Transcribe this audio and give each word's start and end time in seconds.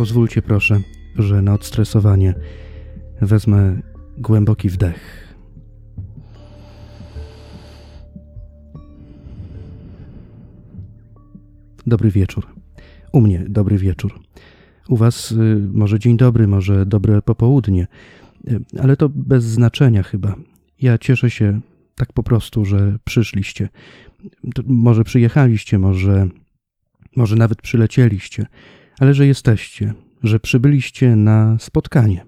Pozwólcie 0.00 0.42
proszę, 0.42 0.80
że 1.16 1.42
na 1.42 1.54
odstresowanie 1.54 2.34
wezmę 3.20 3.80
głęboki 4.18 4.68
wdech. 4.68 5.28
Dobry 11.86 12.10
wieczór. 12.10 12.46
U 13.12 13.20
mnie 13.20 13.44
dobry 13.48 13.78
wieczór. 13.78 14.20
U 14.88 14.96
Was 14.96 15.32
y, 15.32 15.68
może 15.72 15.98
dzień 15.98 16.16
dobry, 16.16 16.46
może 16.46 16.86
dobre 16.86 17.22
popołudnie, 17.22 17.86
y, 18.48 18.60
ale 18.82 18.96
to 18.96 19.08
bez 19.08 19.44
znaczenia 19.44 20.02
chyba. 20.02 20.34
Ja 20.80 20.98
cieszę 20.98 21.30
się 21.30 21.60
tak 21.94 22.12
po 22.12 22.22
prostu, 22.22 22.64
że 22.64 22.98
przyszliście. 23.04 23.68
To 24.54 24.62
może 24.66 25.04
przyjechaliście, 25.04 25.78
może, 25.78 26.28
może 27.16 27.36
nawet 27.36 27.62
przylecieliście, 27.62 28.46
ale 29.00 29.14
że 29.14 29.26
jesteście, 29.26 29.94
że 30.22 30.40
przybyliście 30.40 31.16
na 31.16 31.56
spotkanie. 31.58 32.26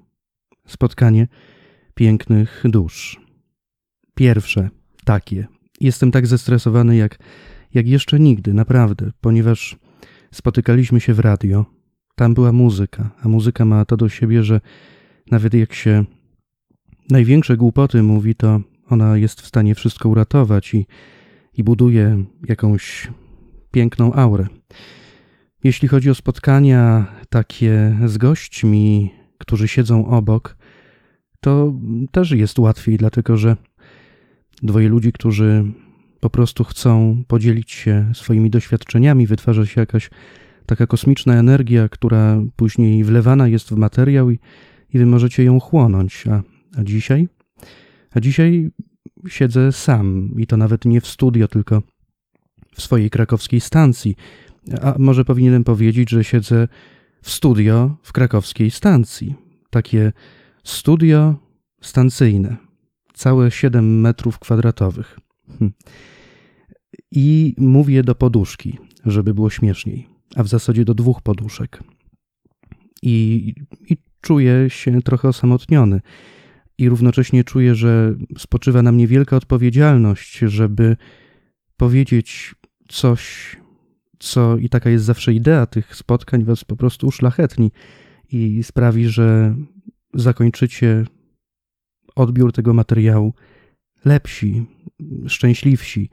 Spotkanie 0.67 1.29
pięknych 1.95 2.65
dusz. 2.65 3.21
Pierwsze 4.15 4.71
takie. 5.05 5.47
Jestem 5.81 6.11
tak 6.11 6.27
zestresowany 6.27 6.97
jak, 6.97 7.19
jak 7.75 7.89
jeszcze 7.89 8.21
nigdy, 8.21 8.55
naprawdę, 8.55 9.11
ponieważ 9.21 9.77
spotykaliśmy 10.31 11.01
się 11.01 11.15
w 11.15 11.19
radio. 11.19 11.67
Tam 12.17 12.35
była 12.35 12.53
muzyka, 12.53 13.11
a 13.23 13.29
muzyka 13.29 13.65
ma 13.65 13.85
to 13.85 13.97
do 13.97 14.09
siebie, 14.09 14.43
że 14.43 14.61
nawet 15.31 15.55
jak 15.55 15.75
się 15.75 16.05
największe 17.11 17.57
głupoty 17.57 18.03
mówi, 18.03 18.35
to 18.35 18.61
ona 18.89 19.17
jest 19.17 19.41
w 19.41 19.47
stanie 19.47 19.75
wszystko 19.75 20.09
uratować 20.09 20.75
i, 20.75 20.87
i 21.55 21.65
buduje 21.65 22.25
jakąś 22.49 23.11
piękną 23.71 24.13
aurę. 24.13 24.47
Jeśli 25.65 25.89
chodzi 25.89 26.11
o 26.11 26.15
spotkania 26.15 27.07
takie 27.29 27.99
z 28.07 28.19
gośćmi, 28.19 29.11
którzy 29.39 29.69
siedzą 29.69 30.07
obok, 30.07 30.57
to 31.41 31.75
też 32.11 32.31
jest 32.31 32.59
łatwiej, 32.59 32.97
dlatego 32.97 33.37
że 33.37 33.57
dwoje 34.63 34.89
ludzi, 34.89 35.13
którzy 35.13 35.65
po 36.21 36.31
prostu 36.31 36.65
chcą 36.65 37.23
podzielić 37.27 37.71
się 37.71 38.11
swoimi 38.15 38.51
doświadczeniami, 38.51 39.27
wytwarza 39.27 39.67
się 39.67 39.81
jakaś 39.81 40.11
taka 40.67 40.87
kosmiczna 40.87 41.35
energia, 41.35 41.89
która 41.89 42.43
później 42.57 43.05
wlewana 43.05 43.49
jest 43.49 43.69
w 43.69 43.77
materiał 43.77 44.31
i, 44.31 44.39
i 44.95 44.99
wy 44.99 45.07
możecie 45.07 45.45
ją 45.45 45.61
chłonąć. 45.61 46.25
A, 46.27 46.43
a 46.81 46.85
dzisiaj? 46.85 47.29
A 48.15 48.21
dzisiaj 48.21 48.71
siedzę 49.29 49.73
sam 49.73 50.31
i 50.37 50.47
to 50.47 50.57
nawet 50.57 50.85
nie 50.85 51.01
w 51.01 51.07
studio, 51.07 51.49
tylko 51.49 51.83
w 52.75 52.83
swojej 52.83 53.11
krakowskiej 53.11 53.61
stacji. 53.61 54.17
A 54.83 54.95
może 54.99 55.25
powinienem 55.25 55.65
powiedzieć, 55.65 56.11
że 56.11 56.25
siedzę 56.25 56.69
w 57.23 57.31
studio 57.31 57.97
w 58.03 58.13
krakowskiej 58.13 58.71
stacji. 58.71 59.35
Takie 59.71 60.13
studio 60.65 61.35
stancyjne, 61.81 62.57
całe 63.15 63.51
7 63.51 64.01
metrów 64.01 64.39
kwadratowych. 64.39 65.19
Hm. 65.59 65.73
I 67.11 67.55
mówię 67.59 68.03
do 68.03 68.15
poduszki, 68.15 68.79
żeby 69.07 69.35
było 69.35 69.51
śmieszniej, 69.51 70.07
a 70.37 70.43
w 70.43 70.49
zasadzie 70.49 70.85
do 70.85 70.95
dwóch 70.95 71.23
poduszek. 71.23 71.83
I, 73.03 73.55
i 73.89 73.97
czuję 74.21 74.71
się 74.71 75.03
trochę 75.03 75.29
osamotniony. 75.29 76.01
I 76.79 76.89
równocześnie 76.89 77.45
czuję, 77.45 77.75
że 77.75 78.15
spoczywa 78.39 78.83
na 78.83 78.93
mnie 78.93 79.07
wielka 79.07 79.37
odpowiedzialność, 79.37 80.39
żeby 80.39 80.97
powiedzieć 81.77 82.55
coś, 82.89 83.57
co 84.23 84.57
i 84.57 84.69
taka 84.69 84.91
jest 84.91 85.05
zawsze 85.05 85.35
idea 85.35 85.67
tych 85.67 85.97
spotkań, 85.97 86.45
was 86.45 86.65
po 86.65 86.77
prostu 86.77 87.07
uszlachetni 87.07 87.71
i 88.33 88.63
sprawi, 88.63 89.09
że 89.09 89.57
zakończycie 90.15 91.05
odbiór 92.17 92.53
tego 92.53 92.75
materiału 92.75 93.35
lepsi, 94.05 94.67
szczęśliwsi. 95.27 96.11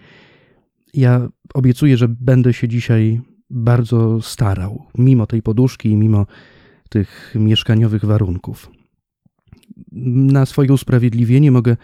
Ja 0.94 1.30
obiecuję, 1.54 1.98
że 1.98 2.08
będę 2.08 2.54
się 2.54 2.68
dzisiaj 2.68 3.22
bardzo 3.50 4.22
starał, 4.22 4.86
mimo 4.98 5.28
tej 5.28 5.42
poduszki 5.42 5.90
i 5.90 5.98
mimo 5.98 6.26
tych 6.90 7.36
mieszkaniowych 7.36 8.06
warunków. 8.06 8.72
Na 10.32 10.46
swoje 10.46 10.74
usprawiedliwienie 10.74 11.52
mogę 11.52 11.78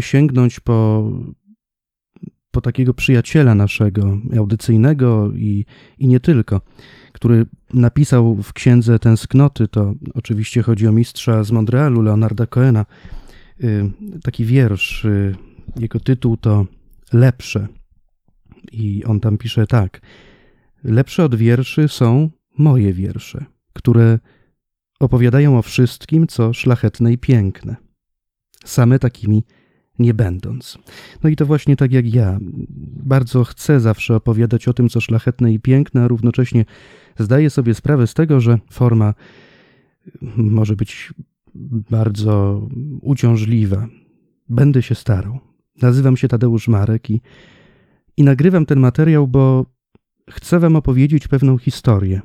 sięgnąć 0.00 0.60
po 0.60 1.10
po 2.54 2.60
takiego 2.60 2.94
przyjaciela 2.94 3.54
naszego, 3.54 4.18
audycyjnego 4.38 5.32
i, 5.32 5.64
i 5.98 6.08
nie 6.08 6.20
tylko, 6.20 6.60
który 7.12 7.46
napisał 7.72 8.36
w 8.42 8.52
księdze 8.52 8.98
Tęsknoty, 8.98 9.68
to 9.68 9.94
oczywiście 10.14 10.62
chodzi 10.62 10.86
o 10.86 10.92
mistrza 10.92 11.44
z 11.44 11.50
Montrealu, 11.50 12.02
Leonarda 12.02 12.46
Coena, 12.46 12.86
y, 13.64 13.90
taki 14.22 14.44
wiersz, 14.44 15.04
y, 15.04 15.34
jego 15.80 16.00
tytuł 16.00 16.36
to 16.36 16.66
Lepsze. 17.12 17.68
I 18.72 19.04
on 19.04 19.20
tam 19.20 19.38
pisze 19.38 19.66
tak: 19.66 20.00
Lepsze 20.84 21.24
od 21.24 21.34
wierszy 21.34 21.88
są 21.88 22.30
moje 22.58 22.92
wiersze, 22.92 23.44
które 23.72 24.18
opowiadają 25.00 25.58
o 25.58 25.62
wszystkim, 25.62 26.26
co 26.26 26.52
szlachetne 26.52 27.12
i 27.12 27.18
piękne. 27.18 27.76
Same 28.64 28.98
takimi 28.98 29.44
nie 29.98 30.14
będąc. 30.14 30.78
No 31.22 31.30
i 31.30 31.36
to 31.36 31.46
właśnie 31.46 31.76
tak 31.76 31.92
jak 31.92 32.14
ja. 32.14 32.38
Bardzo 33.04 33.44
chcę 33.44 33.80
zawsze 33.80 34.16
opowiadać 34.16 34.68
o 34.68 34.72
tym, 34.72 34.88
co 34.88 35.00
szlachetne 35.00 35.52
i 35.52 35.60
piękne, 35.60 36.04
a 36.04 36.08
równocześnie 36.08 36.64
zdaję 37.18 37.50
sobie 37.50 37.74
sprawę 37.74 38.06
z 38.06 38.14
tego, 38.14 38.40
że 38.40 38.58
forma 38.70 39.14
może 40.36 40.76
być 40.76 41.14
bardzo 41.90 42.66
uciążliwa. 43.02 43.88
Będę 44.48 44.82
się 44.82 44.94
starał. 44.94 45.38
Nazywam 45.82 46.16
się 46.16 46.28
Tadeusz 46.28 46.68
Marek 46.68 47.10
i, 47.10 47.20
i 48.16 48.22
nagrywam 48.22 48.66
ten 48.66 48.80
materiał, 48.80 49.28
bo 49.28 49.66
chcę 50.30 50.60
Wam 50.60 50.76
opowiedzieć 50.76 51.28
pewną 51.28 51.58
historię. 51.58 52.20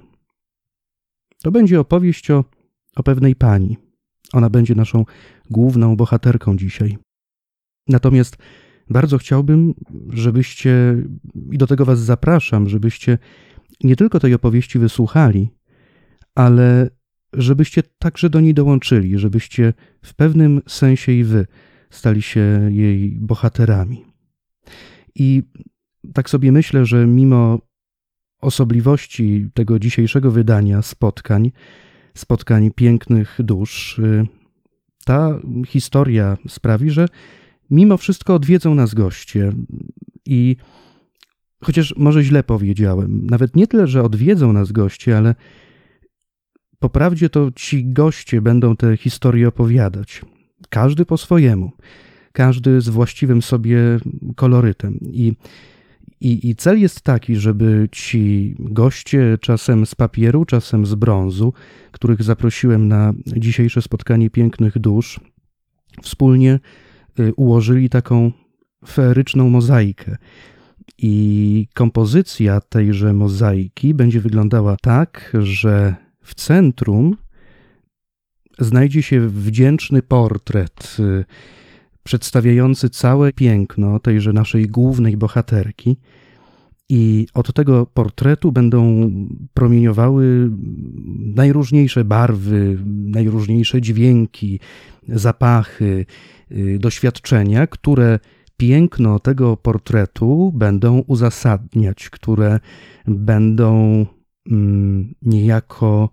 To 1.44 1.52
będzie 1.52 1.80
opowieść 1.80 2.32
o, 2.32 2.44
o 2.96 3.04
pewnej 3.04 3.36
pani. 3.36 3.78
Ona 4.34 4.50
będzie 4.50 4.76
naszą 4.76 5.06
główną 5.50 5.96
bohaterką 5.96 6.58
dzisiaj. 6.58 6.98
Natomiast 7.90 8.38
bardzo 8.90 9.18
chciałbym, 9.18 9.74
żebyście, 10.10 11.04
i 11.52 11.58
do 11.58 11.68
tego 11.68 11.86
Was 11.86 12.00
zapraszam, 12.00 12.70
żebyście 12.70 13.18
nie 13.84 13.96
tylko 13.96 14.20
tej 14.20 14.34
opowieści 14.34 14.80
wysłuchali, 14.80 15.50
ale 16.36 16.90
żebyście 17.34 17.84
także 18.00 18.30
do 18.30 18.40
niej 18.40 18.54
dołączyli, 18.54 19.20
żebyście 19.20 19.74
w 20.02 20.14
pewnym 20.14 20.62
sensie 20.68 21.12
i 21.12 21.24
Wy 21.24 21.46
stali 21.90 22.22
się 22.22 22.70
jej 22.72 23.18
bohaterami. 23.20 24.06
I 25.16 25.44
tak 26.14 26.30
sobie 26.30 26.52
myślę, 26.52 26.86
że 26.86 27.08
mimo 27.08 27.60
osobliwości 28.42 29.50
tego 29.54 29.80
dzisiejszego 29.80 30.32
wydania 30.32 30.82
spotkań, 30.82 31.52
spotkań 32.14 32.72
pięknych 32.72 33.38
dusz, 33.40 34.00
y, 34.00 34.28
ta 35.06 35.40
historia 35.68 36.38
sprawi, 36.48 36.90
że 36.90 37.06
mimo 37.72 37.98
wszystko 37.98 38.36
odwiedzą 38.36 38.76
nas 38.76 38.94
goście 38.94 39.52
i 40.26 40.56
chociaż 41.64 41.94
może 41.98 42.24
źle 42.24 42.44
powiedziałem, 42.44 43.28
nawet 43.30 43.56
nie 43.56 43.68
tyle, 43.68 43.88
że 43.88 44.04
odwiedzą 44.04 44.54
nas 44.54 44.72
goście, 44.72 45.18
ale 45.18 45.36
po 46.80 46.90
prawdzie 46.90 47.30
to 47.30 47.52
ci 47.56 47.86
goście 47.86 48.42
będą 48.42 48.76
te 48.76 48.98
historie 48.98 49.48
opowiadać. 49.48 50.22
Każdy 50.70 51.06
po 51.06 51.18
swojemu, 51.18 51.72
każdy 52.32 52.82
z 52.82 52.90
właściwym 52.90 53.42
sobie 53.42 53.78
kolorytem. 54.36 55.00
I, 55.02 55.34
i, 56.22 56.50
I 56.50 56.56
cel 56.56 56.80
jest 56.80 57.02
taki, 57.02 57.36
żeby 57.36 57.90
ci 57.92 58.56
goście, 58.60 59.38
czasem 59.42 59.86
z 59.86 59.96
papieru, 59.96 60.46
czasem 60.46 60.86
z 60.86 60.96
brązu, 60.96 61.54
których 61.92 62.24
zaprosiłem 62.24 62.88
na 62.88 63.14
dzisiejsze 63.26 63.82
spotkanie 63.82 64.30
pięknych 64.30 64.80
dusz, 64.80 65.20
wspólnie 66.02 66.60
ułożyli 67.36 67.90
taką 67.90 68.32
feeryczną 68.88 69.50
mozaikę. 69.50 70.18
I 70.98 71.68
kompozycja 71.74 72.62
tejże 72.62 73.14
mozaiki 73.14 73.94
będzie 73.94 74.22
wyglądała 74.22 74.78
tak, 74.82 75.34
że 75.40 75.96
w 76.24 76.36
centrum 76.36 77.18
znajdzie 78.60 79.04
się 79.04 79.30
wdzięczny 79.30 80.02
portret 80.02 80.98
y, 81.00 81.26
przedstawiający 82.04 82.90
całe 82.90 83.34
piękno 83.34 84.00
tejże 84.00 84.34
naszej 84.34 84.68
głównej 84.68 85.18
bohaterki. 85.18 85.98
I 86.92 87.28
od 87.34 87.54
tego 87.54 87.86
portretu 87.86 88.52
będą 88.52 89.12
promieniowały 89.54 90.52
najróżniejsze 91.20 92.06
barwy, 92.06 92.78
najróżniejsze 92.86 93.82
dźwięki, 93.82 94.60
zapachy, 95.08 95.86
Y, 95.86 96.39
doświadczenia, 96.80 97.68
które 97.68 98.20
piękno 98.58 99.20
tego 99.20 99.58
portretu 99.58 100.52
będą 100.56 101.00
uzasadniać, 101.00 102.10
które 102.10 102.60
będą 103.08 104.06
mm, 104.52 105.16
niejako 105.22 106.10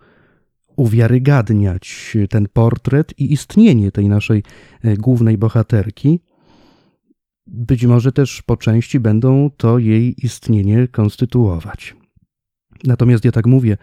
uwiarygadniać 0.77 2.17
ten 2.31 2.49
portret 2.53 3.19
i 3.19 3.33
istnienie 3.33 3.93
tej 3.93 4.09
naszej 4.09 4.43
e, 4.83 4.97
głównej 4.97 5.39
bohaterki. 5.39 6.21
Być 7.47 7.87
może 7.87 8.13
też 8.13 8.43
po 8.43 8.57
części 8.57 9.01
będą 9.01 9.51
to 9.57 9.79
jej 9.79 10.25
istnienie 10.25 10.89
konstytuować. 10.89 11.97
Natomiast 12.85 13.25
ja 13.25 13.33
tak 13.33 13.47
mówię 13.47 13.77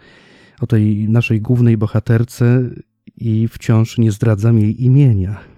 o 0.60 0.66
tej 0.66 1.08
naszej 1.08 1.40
głównej 1.40 1.76
bohaterce 1.76 2.70
i 3.16 3.48
wciąż 3.48 3.98
nie 3.98 4.12
zdradzam 4.12 4.58
jej 4.58 4.84
imienia. 4.84 5.53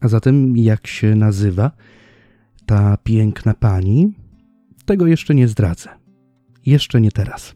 A 0.00 0.08
zatem, 0.08 0.56
jak 0.56 0.86
się 0.86 1.14
nazywa 1.14 1.70
ta 2.66 2.96
piękna 2.96 3.54
pani? 3.54 4.12
Tego 4.84 5.06
jeszcze 5.06 5.34
nie 5.34 5.48
zdradzę. 5.48 5.88
Jeszcze 6.66 7.00
nie 7.00 7.12
teraz. 7.12 7.54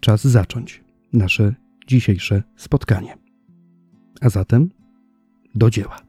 Czas 0.00 0.24
zacząć 0.24 0.84
nasze 1.12 1.54
dzisiejsze 1.86 2.42
spotkanie. 2.56 3.16
A 4.20 4.28
zatem 4.28 4.70
do 5.54 5.70
dzieła. 5.70 6.05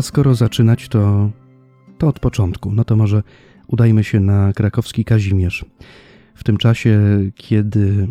A 0.00 0.02
skoro 0.02 0.34
zaczynać, 0.34 0.88
to, 0.88 1.30
to 1.98 2.08
od 2.08 2.20
początku. 2.20 2.72
No 2.72 2.84
to 2.84 2.96
może 2.96 3.22
udajmy 3.66 4.04
się 4.04 4.20
na 4.20 4.52
krakowski 4.52 5.04
Kazimierz. 5.04 5.64
W 6.34 6.44
tym 6.44 6.56
czasie, 6.56 7.00
kiedy 7.34 8.08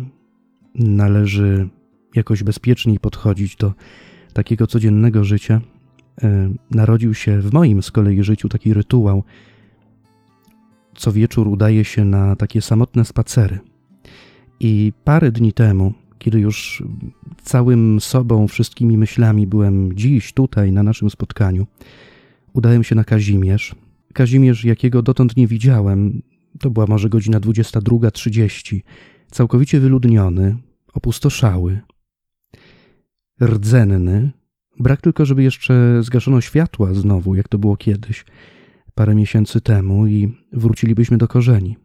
należy 0.74 1.68
jakoś 2.14 2.42
bezpieczniej 2.42 2.98
podchodzić 2.98 3.56
do 3.56 3.72
takiego 4.32 4.66
codziennego 4.66 5.24
życia, 5.24 5.60
e, 6.22 6.50
narodził 6.70 7.14
się 7.14 7.40
w 7.40 7.52
moim 7.52 7.82
z 7.82 7.90
kolei 7.90 8.22
życiu 8.22 8.48
taki 8.48 8.74
rytuał. 8.74 9.24
Co 10.94 11.12
wieczór 11.12 11.48
udaje 11.48 11.84
się 11.84 12.04
na 12.04 12.36
takie 12.36 12.62
samotne 12.62 13.04
spacery. 13.04 13.58
I 14.60 14.92
parę 15.04 15.32
dni 15.32 15.52
temu 15.52 15.92
kiedy 16.20 16.40
już 16.40 16.82
całym 17.42 18.00
sobą, 18.00 18.48
wszystkimi 18.48 18.98
myślami 18.98 19.46
byłem 19.46 19.96
dziś 19.96 20.32
tutaj 20.32 20.72
na 20.72 20.82
naszym 20.82 21.10
spotkaniu, 21.10 21.66
udałem 22.52 22.84
się 22.84 22.94
na 22.94 23.04
Kazimierz. 23.04 23.74
Kazimierz, 24.12 24.64
jakiego 24.64 25.02
dotąd 25.02 25.36
nie 25.36 25.46
widziałem, 25.46 26.22
to 26.58 26.70
była 26.70 26.86
może 26.86 27.08
godzina 27.08 27.40
22.30, 27.40 28.80
całkowicie 29.30 29.80
wyludniony, 29.80 30.56
opustoszały, 30.94 31.80
rdzenny. 33.42 34.30
Brak 34.78 35.00
tylko, 35.00 35.26
żeby 35.26 35.42
jeszcze 35.42 36.02
zgaszono 36.02 36.40
światła 36.40 36.94
znowu, 36.94 37.34
jak 37.34 37.48
to 37.48 37.58
było 37.58 37.76
kiedyś, 37.76 38.24
parę 38.94 39.14
miesięcy 39.14 39.60
temu, 39.60 40.06
i 40.06 40.34
wrócilibyśmy 40.52 41.18
do 41.18 41.28
korzeni. 41.28 41.76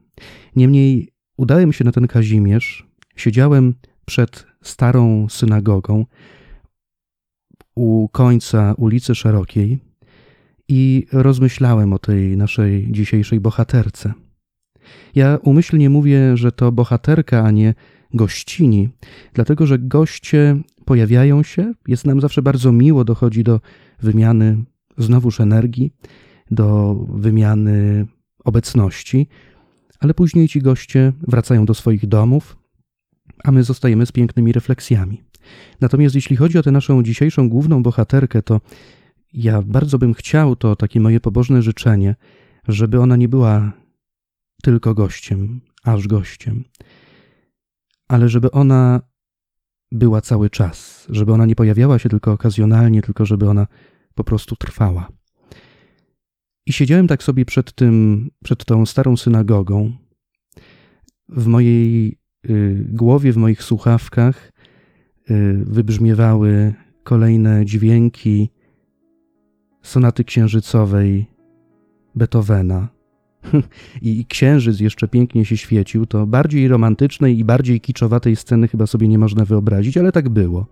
Niemniej 0.55 1.09
udałem 1.37 1.73
się 1.73 1.83
na 1.83 1.91
ten 1.91 2.07
Kazimierz, 2.07 2.87
siedziałem 3.15 3.73
przed 4.05 4.45
starą 4.61 5.29
synagogą 5.29 6.05
u 7.75 8.07
końca 8.11 8.73
ulicy 8.77 9.15
Szerokiej 9.15 9.79
i 10.67 11.07
rozmyślałem 11.11 11.93
o 11.93 11.99
tej 11.99 12.37
naszej 12.37 12.91
dzisiejszej 12.91 13.39
bohaterce. 13.39 14.13
Ja 15.15 15.37
umyślnie 15.43 15.89
mówię, 15.89 16.37
że 16.37 16.51
to 16.51 16.71
bohaterka, 16.71 17.43
a 17.43 17.51
nie 17.51 17.73
gościni, 18.13 18.89
dlatego 19.33 19.65
że 19.65 19.79
goście 19.79 20.57
pojawiają 20.85 21.43
się, 21.43 21.73
jest 21.87 22.05
nam 22.05 22.21
zawsze 22.21 22.41
bardzo 22.41 22.71
miło, 22.71 23.03
dochodzi 23.03 23.43
do 23.43 23.59
wymiany 24.01 24.63
znowuż 24.97 25.39
energii, 25.39 25.93
do 26.51 26.95
wymiany 27.09 28.07
obecności, 28.43 29.27
ale 29.99 30.13
później 30.13 30.47
ci 30.47 30.61
goście 30.61 31.13
wracają 31.27 31.65
do 31.65 31.73
swoich 31.73 32.07
domów, 32.07 32.57
a 33.45 33.51
my 33.51 33.63
zostajemy 33.63 34.05
z 34.05 34.11
pięknymi 34.11 34.51
refleksjami. 34.51 35.23
Natomiast 35.81 36.15
jeśli 36.15 36.35
chodzi 36.35 36.57
o 36.57 36.63
tę 36.63 36.71
naszą 36.71 37.03
dzisiejszą 37.03 37.49
główną 37.49 37.83
bohaterkę, 37.83 38.41
to 38.41 38.61
ja 39.33 39.61
bardzo 39.61 39.97
bym 39.97 40.13
chciał, 40.13 40.55
to 40.55 40.75
takie 40.75 40.99
moje 40.99 41.19
pobożne 41.19 41.61
życzenie, 41.61 42.15
żeby 42.67 42.99
ona 42.99 43.15
nie 43.15 43.29
była 43.29 43.71
tylko 44.63 44.93
gościem, 44.93 45.61
aż 45.83 46.07
gościem, 46.07 46.63
ale 48.07 48.29
żeby 48.29 48.51
ona 48.51 49.01
była 49.91 50.21
cały 50.21 50.49
czas, 50.49 51.07
żeby 51.09 51.33
ona 51.33 51.45
nie 51.45 51.55
pojawiała 51.55 51.99
się 51.99 52.09
tylko 52.09 52.31
okazjonalnie, 52.31 53.01
tylko 53.01 53.25
żeby 53.25 53.49
ona 53.49 53.67
po 54.15 54.23
prostu 54.23 54.55
trwała. 54.55 55.11
I 56.65 56.73
siedziałem 56.73 57.07
tak 57.07 57.23
sobie 57.23 57.45
przed 57.45 57.73
tym, 57.73 58.29
przed 58.43 58.65
tą 58.65 58.85
starą 58.85 59.17
synagogą. 59.17 59.91
W 61.29 61.47
mojej 61.47 62.17
głowie, 62.89 63.33
w 63.33 63.37
moich 63.37 63.63
słuchawkach 63.63 64.51
y, 65.31 65.63
wybrzmiewały 65.65 66.73
kolejne 67.03 67.65
dźwięki 67.65 68.49
sonaty 69.81 70.23
księżycowej 70.23 71.25
Beethovena. 72.15 72.87
I 74.01 74.25
księżyc 74.25 74.79
jeszcze 74.79 75.07
pięknie 75.07 75.45
się 75.45 75.57
świecił, 75.57 76.05
to 76.05 76.27
bardziej 76.27 76.67
romantycznej 76.67 77.39
i 77.39 77.45
bardziej 77.45 77.81
kiczowatej 77.81 78.35
sceny 78.35 78.67
chyba 78.67 78.87
sobie 78.87 79.07
nie 79.07 79.19
można 79.19 79.45
wyobrazić, 79.45 79.97
ale 79.97 80.11
tak 80.11 80.29
było. 80.29 80.65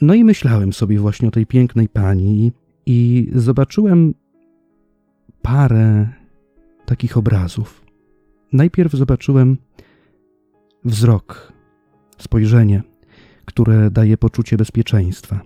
No 0.00 0.14
i 0.14 0.24
myślałem 0.24 0.72
sobie 0.72 0.98
właśnie 0.98 1.28
o 1.28 1.30
tej 1.30 1.46
pięknej 1.46 1.88
pani 1.88 2.52
i 2.86 3.30
zobaczyłem 3.34 4.14
parę 5.42 6.08
takich 6.86 7.16
obrazów. 7.16 7.84
Najpierw 8.52 8.92
zobaczyłem 8.92 9.56
wzrok, 10.84 11.52
spojrzenie, 12.18 12.82
które 13.44 13.90
daje 13.90 14.16
poczucie 14.16 14.56
bezpieczeństwa. 14.56 15.40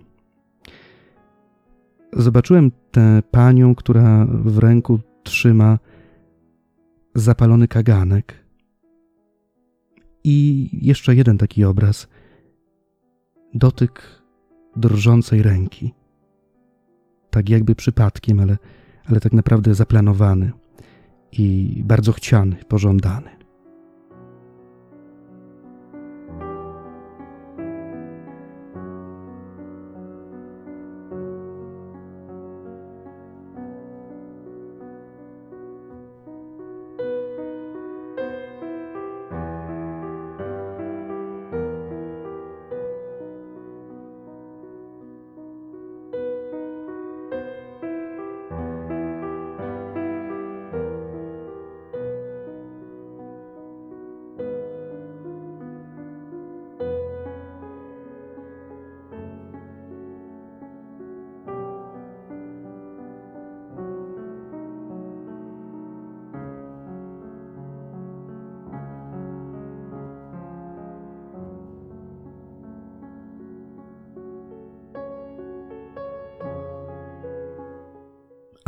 Zobaczyłem 2.13 2.71
tę 2.91 3.23
panią, 3.31 3.75
która 3.75 4.25
w 4.25 4.57
ręku 4.57 4.99
trzyma 5.23 5.79
zapalony 7.15 7.67
kaganek. 7.67 8.45
I 10.23 10.69
jeszcze 10.73 11.15
jeden 11.15 11.37
taki 11.37 11.63
obraz. 11.63 12.07
Dotyk 13.53 14.21
drżącej 14.75 15.43
ręki. 15.43 15.93
Tak 17.29 17.49
jakby 17.49 17.75
przypadkiem, 17.75 18.39
ale, 18.39 18.57
ale 19.05 19.19
tak 19.19 19.33
naprawdę 19.33 19.75
zaplanowany 19.75 20.51
i 21.31 21.81
bardzo 21.85 22.11
chciany, 22.11 22.55
pożądany. 22.55 23.38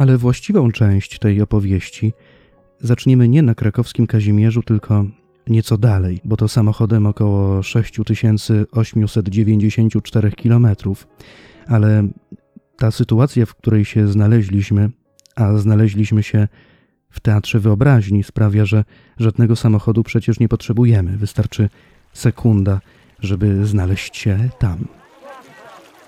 Ale 0.01 0.17
właściwą 0.17 0.71
część 0.71 1.19
tej 1.19 1.41
opowieści 1.41 2.13
zaczniemy 2.79 3.27
nie 3.27 3.41
na 3.41 3.55
krakowskim 3.55 4.07
Kazimierzu, 4.07 4.63
tylko 4.63 5.05
nieco 5.47 5.77
dalej, 5.77 6.19
bo 6.23 6.37
to 6.37 6.47
samochodem 6.47 7.05
około 7.05 7.63
6894 7.63 10.31
km. 10.31 10.67
Ale 11.67 12.07
ta 12.77 12.91
sytuacja, 12.91 13.45
w 13.45 13.55
której 13.55 13.85
się 13.85 14.07
znaleźliśmy, 14.07 14.89
a 15.35 15.57
znaleźliśmy 15.57 16.23
się 16.23 16.47
w 17.09 17.19
teatrze 17.19 17.59
wyobraźni, 17.59 18.23
sprawia, 18.23 18.65
że 18.65 18.83
żadnego 19.19 19.55
samochodu 19.55 20.03
przecież 20.03 20.39
nie 20.39 20.49
potrzebujemy. 20.49 21.17
Wystarczy 21.17 21.69
sekunda, 22.13 22.81
żeby 23.19 23.65
znaleźć 23.65 24.17
się 24.17 24.49
tam, 24.59 24.87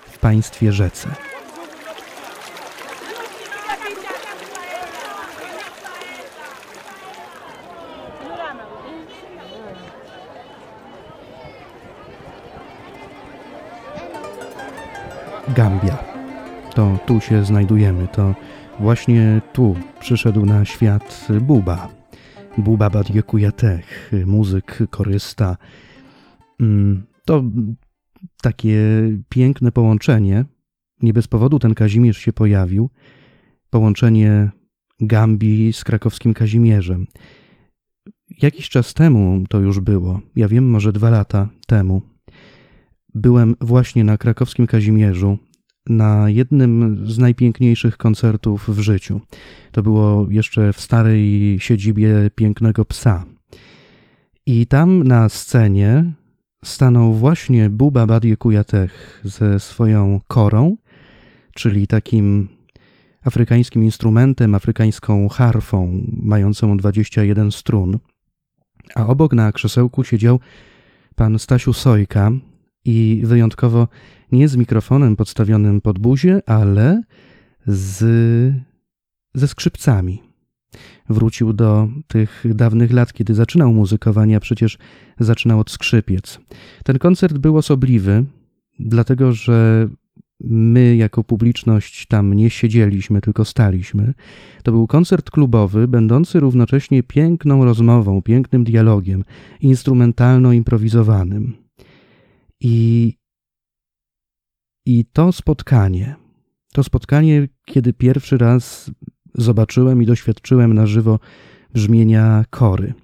w 0.06 0.18
państwie 0.18 0.72
rzece. 0.72 1.33
Gambia. 15.54 15.98
To 16.74 16.98
tu 17.06 17.20
się 17.20 17.44
znajdujemy, 17.44 18.08
to 18.08 18.34
właśnie 18.80 19.40
tu 19.52 19.76
przyszedł 20.00 20.46
na 20.46 20.64
świat 20.64 21.28
Buba. 21.40 21.88
Buba 22.58 22.90
Badiekujatech, 22.90 24.12
muzyk, 24.26 24.78
korysta. 24.90 25.56
Mm, 26.60 27.06
to 27.24 27.42
takie 28.42 28.78
piękne 29.28 29.72
połączenie. 29.72 30.44
Nie 31.02 31.12
bez 31.12 31.28
powodu 31.28 31.58
ten 31.58 31.74
Kazimierz 31.74 32.18
się 32.18 32.32
pojawił. 32.32 32.90
Połączenie 33.70 34.50
Gambii 35.00 35.72
z 35.72 35.84
krakowskim 35.84 36.34
Kazimierzem. 36.34 37.06
Jakiś 38.42 38.68
czas 38.68 38.94
temu 38.94 39.44
to 39.48 39.60
już 39.60 39.80
było, 39.80 40.20
ja 40.36 40.48
wiem, 40.48 40.70
może 40.70 40.92
dwa 40.92 41.10
lata 41.10 41.48
temu, 41.66 42.13
byłem 43.14 43.56
właśnie 43.60 44.04
na 44.04 44.18
krakowskim 44.18 44.66
Kazimierzu 44.66 45.38
na 45.88 46.30
jednym 46.30 47.02
z 47.06 47.18
najpiękniejszych 47.18 47.96
koncertów 47.96 48.68
w 48.68 48.80
życiu. 48.80 49.20
To 49.72 49.82
było 49.82 50.26
jeszcze 50.30 50.72
w 50.72 50.80
starej 50.80 51.56
siedzibie 51.60 52.30
Pięknego 52.34 52.84
Psa. 52.84 53.24
I 54.46 54.66
tam 54.66 55.02
na 55.02 55.28
scenie 55.28 56.12
stanął 56.64 57.14
właśnie 57.14 57.70
Buba 57.70 58.06
Badie 58.06 58.36
Kujatech 58.36 59.20
ze 59.24 59.60
swoją 59.60 60.20
korą, 60.28 60.76
czyli 61.54 61.86
takim 61.86 62.48
afrykańskim 63.24 63.84
instrumentem, 63.84 64.54
afrykańską 64.54 65.28
harfą 65.28 66.02
mającą 66.22 66.76
21 66.76 67.52
strun. 67.52 67.98
A 68.94 69.06
obok 69.06 69.32
na 69.32 69.52
krzesełku 69.52 70.04
siedział 70.04 70.40
pan 71.14 71.38
Stasiu 71.38 71.72
Sojka, 71.72 72.30
i 72.84 73.22
wyjątkowo 73.24 73.88
nie 74.32 74.48
z 74.48 74.56
mikrofonem 74.56 75.16
podstawionym 75.16 75.80
pod 75.80 75.98
buzię, 75.98 76.40
ale 76.46 77.02
z, 77.66 78.04
ze 79.34 79.48
skrzypcami. 79.48 80.22
Wrócił 81.08 81.52
do 81.52 81.88
tych 82.06 82.44
dawnych 82.54 82.92
lat, 82.92 83.12
kiedy 83.12 83.34
zaczynał 83.34 83.72
muzykowanie, 83.72 84.36
a 84.36 84.40
przecież 84.40 84.78
zaczynał 85.20 85.60
od 85.60 85.70
skrzypiec. 85.70 86.40
Ten 86.84 86.98
koncert 86.98 87.38
był 87.38 87.56
osobliwy, 87.56 88.24
dlatego 88.78 89.32
że 89.32 89.88
my 90.40 90.96
jako 90.96 91.24
publiczność 91.24 92.06
tam 92.06 92.34
nie 92.34 92.50
siedzieliśmy, 92.50 93.20
tylko 93.20 93.44
staliśmy. 93.44 94.14
To 94.62 94.72
był 94.72 94.86
koncert 94.86 95.30
klubowy, 95.30 95.88
będący 95.88 96.40
równocześnie 96.40 97.02
piękną 97.02 97.64
rozmową, 97.64 98.22
pięknym 98.22 98.64
dialogiem, 98.64 99.24
instrumentalno-improwizowanym. 99.62 101.63
I, 102.66 103.16
I 104.86 105.04
to 105.12 105.32
spotkanie, 105.32 106.16
to 106.72 106.82
spotkanie, 106.82 107.48
kiedy 107.64 107.92
pierwszy 107.92 108.38
raz 108.38 108.90
zobaczyłem 109.34 110.02
i 110.02 110.06
doświadczyłem 110.06 110.74
na 110.74 110.86
żywo 110.86 111.18
brzmienia 111.74 112.44
kory. 112.50 112.94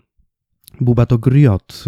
Buba 0.81 1.07
to 1.07 1.19
griot, 1.19 1.85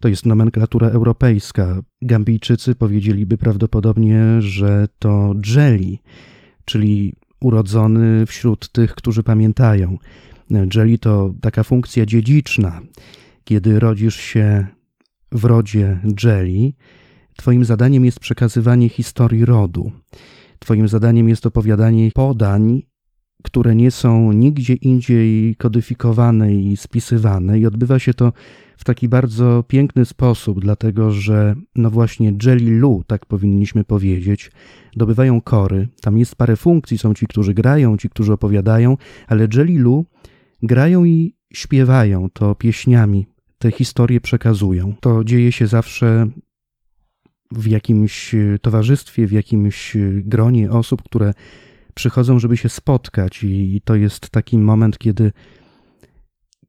to 0.00 0.08
jest 0.08 0.26
nomenklatura 0.26 0.88
europejska. 0.88 1.82
Gambijczycy 2.02 2.74
powiedzieliby 2.74 3.38
prawdopodobnie, 3.38 4.42
że 4.42 4.88
to 4.98 5.34
jelly, 5.56 5.98
czyli 6.64 7.14
urodzony 7.40 8.26
wśród 8.26 8.72
tych, 8.72 8.94
którzy 8.94 9.22
pamiętają. 9.22 9.98
Jelly 10.74 10.98
to 10.98 11.34
taka 11.40 11.62
funkcja 11.62 12.06
dziedziczna. 12.06 12.80
Kiedy 13.44 13.80
rodzisz 13.80 14.16
się 14.16 14.66
w 15.32 15.44
rodzie 15.44 16.00
jelly, 16.24 16.72
Twoim 17.36 17.64
zadaniem 17.64 18.04
jest 18.04 18.20
przekazywanie 18.20 18.88
historii 18.88 19.44
rodu. 19.44 19.92
Twoim 20.58 20.88
zadaniem 20.88 21.28
jest 21.28 21.46
opowiadanie 21.46 22.10
podań, 22.14 22.82
które 23.42 23.74
nie 23.74 23.90
są 23.90 24.32
nigdzie 24.32 24.74
indziej 24.74 25.56
kodyfikowane 25.56 26.54
i 26.54 26.76
spisywane, 26.76 27.58
i 27.58 27.66
odbywa 27.66 27.98
się 27.98 28.14
to 28.14 28.32
w 28.76 28.84
taki 28.84 29.08
bardzo 29.08 29.64
piękny 29.68 30.04
sposób, 30.04 30.60
dlatego 30.60 31.10
że, 31.10 31.54
no 31.74 31.90
właśnie, 31.90 32.32
Jelly 32.44 32.78
Lu, 32.78 33.02
tak 33.06 33.26
powinniśmy 33.26 33.84
powiedzieć, 33.84 34.50
dobywają 34.96 35.40
kory. 35.40 35.88
Tam 36.00 36.18
jest 36.18 36.36
parę 36.36 36.56
funkcji, 36.56 36.98
są 36.98 37.14
ci, 37.14 37.26
którzy 37.26 37.54
grają, 37.54 37.96
ci, 37.96 38.08
którzy 38.08 38.32
opowiadają, 38.32 38.96
ale 39.26 39.48
Jelly 39.54 39.78
Lu 39.78 40.04
grają 40.62 41.04
i 41.04 41.34
śpiewają 41.52 42.28
to 42.32 42.54
pieśniami, 42.54 43.26
te 43.58 43.70
historie 43.70 44.20
przekazują. 44.20 44.94
To 45.00 45.24
dzieje 45.24 45.52
się 45.52 45.66
zawsze 45.66 46.26
w 47.54 47.66
jakimś 47.66 48.34
e, 48.34 48.58
towarzystwie, 48.62 49.26
w 49.26 49.32
jakimś 49.32 49.96
e, 49.96 50.00
gronie 50.12 50.70
osób, 50.70 51.02
które 51.02 51.34
przychodzą, 51.94 52.38
żeby 52.38 52.56
się 52.56 52.68
spotkać, 52.68 53.44
i 53.44 53.80
to 53.84 53.94
jest 53.94 54.30
taki 54.30 54.58
moment, 54.58 54.98
kiedy, 54.98 55.32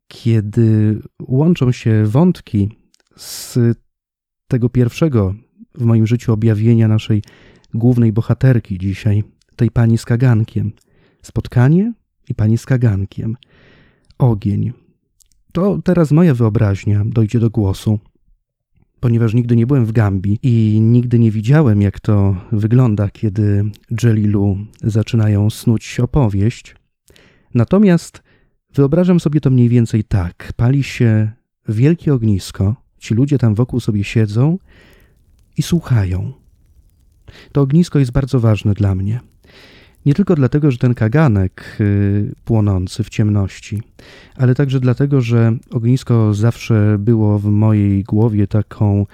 kiedy 0.08 1.00
łączą 1.28 1.72
się 1.72 2.06
wątki 2.06 2.70
z 3.16 3.58
tego 4.48 4.70
pierwszego 4.70 5.36
w 5.76 5.84
moim 5.86 6.08
życiu 6.08 6.34
objawienia 6.34 6.88
naszej 6.88 7.24
głównej 7.74 8.14
bohaterki 8.14 8.78
dzisiaj, 8.78 9.24
tej 9.56 9.72
pani 9.72 9.98
z 9.98 10.06
kagankiem. 10.06 10.72
Spotkanie 11.22 11.94
i 12.30 12.36
pani 12.36 12.58
z 12.58 12.66
kagankiem. 12.66 13.36
Ogień. 14.18 14.74
To 15.52 15.80
teraz 15.84 16.12
moja 16.12 16.34
wyobraźnia 16.34 17.04
dojdzie 17.06 17.40
do 17.40 17.50
głosu 17.50 18.00
ponieważ 19.06 19.34
nigdy 19.34 19.56
nie 19.56 19.68
byłem 19.68 19.86
w 19.86 19.92
Gambii 19.92 20.40
i 20.44 20.82
nigdy 20.82 21.20
nie 21.20 21.32
widziałem, 21.32 21.82
jak 21.82 22.00
to 22.00 22.36
wygląda, 22.52 23.10
kiedy 23.10 23.64
Jelilu 24.04 24.58
zaczynają 24.84 25.50
snuć 25.50 26.00
opowieść. 26.00 26.76
Natomiast 27.54 28.24
wyobrażam 28.74 29.20
sobie 29.20 29.42
to 29.42 29.50
mniej 29.50 29.70
więcej 29.70 30.04
tak. 30.04 30.54
Pali 30.56 30.84
się 30.84 31.32
wielkie 31.70 32.14
ognisko, 32.14 32.76
ci 32.98 33.14
ludzie 33.14 33.38
tam 33.38 33.56
wokół 33.56 33.80
sobie 33.80 34.04
siedzą 34.04 34.58
i 35.58 35.62
słuchają. 35.62 36.32
To 37.52 37.62
ognisko 37.62 38.00
jest 38.00 38.12
bardzo 38.12 38.40
ważne 38.40 38.74
dla 38.74 38.96
mnie. 38.96 39.20
Nie 40.06 40.14
tylko 40.14 40.36
dlatego, 40.36 40.72
że 40.72 40.78
ten 40.78 40.94
kaganek 40.94 41.78
y, 41.82 42.36
płonący 42.46 43.04
w 43.04 43.10
ciemności, 43.10 43.82
ale 44.36 44.56
także 44.56 44.80
dlatego, 44.80 45.22
że 45.22 45.58
ognisko 45.72 46.34
zawsze 46.34 46.98
było 47.00 47.40
w 47.40 47.46
mojej 47.46 48.04
głowie 48.04 48.48
taką, 48.48 49.06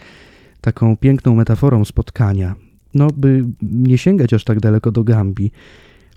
taką 0.61 0.97
piękną 0.97 1.35
metaforą 1.35 1.85
spotkania. 1.85 2.55
No, 2.93 3.07
by 3.17 3.45
nie 3.61 3.97
sięgać 3.97 4.33
aż 4.33 4.43
tak 4.43 4.59
daleko 4.59 4.91
do 4.91 5.03
Gambii, 5.03 5.51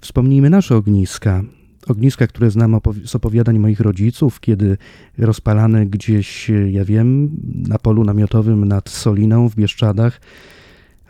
wspomnijmy 0.01 0.51
nasze 0.51 0.77
ogniska. 0.77 1.43
Ogniska, 1.89 2.27
które 2.27 2.51
znam 2.51 2.81
z 3.05 3.15
opowiadań 3.15 3.59
moich 3.59 3.81
rodziców, 3.81 4.41
kiedy 4.41 4.77
rozpalane 5.19 5.87
gdzieś, 5.87 6.51
ja 6.71 6.85
wiem, 6.85 7.31
na 7.69 7.79
polu 7.79 8.05
namiotowym 8.05 8.65
nad 8.65 8.89
Soliną 8.89 9.49
w 9.49 9.55
Bieszczadach, 9.55 10.21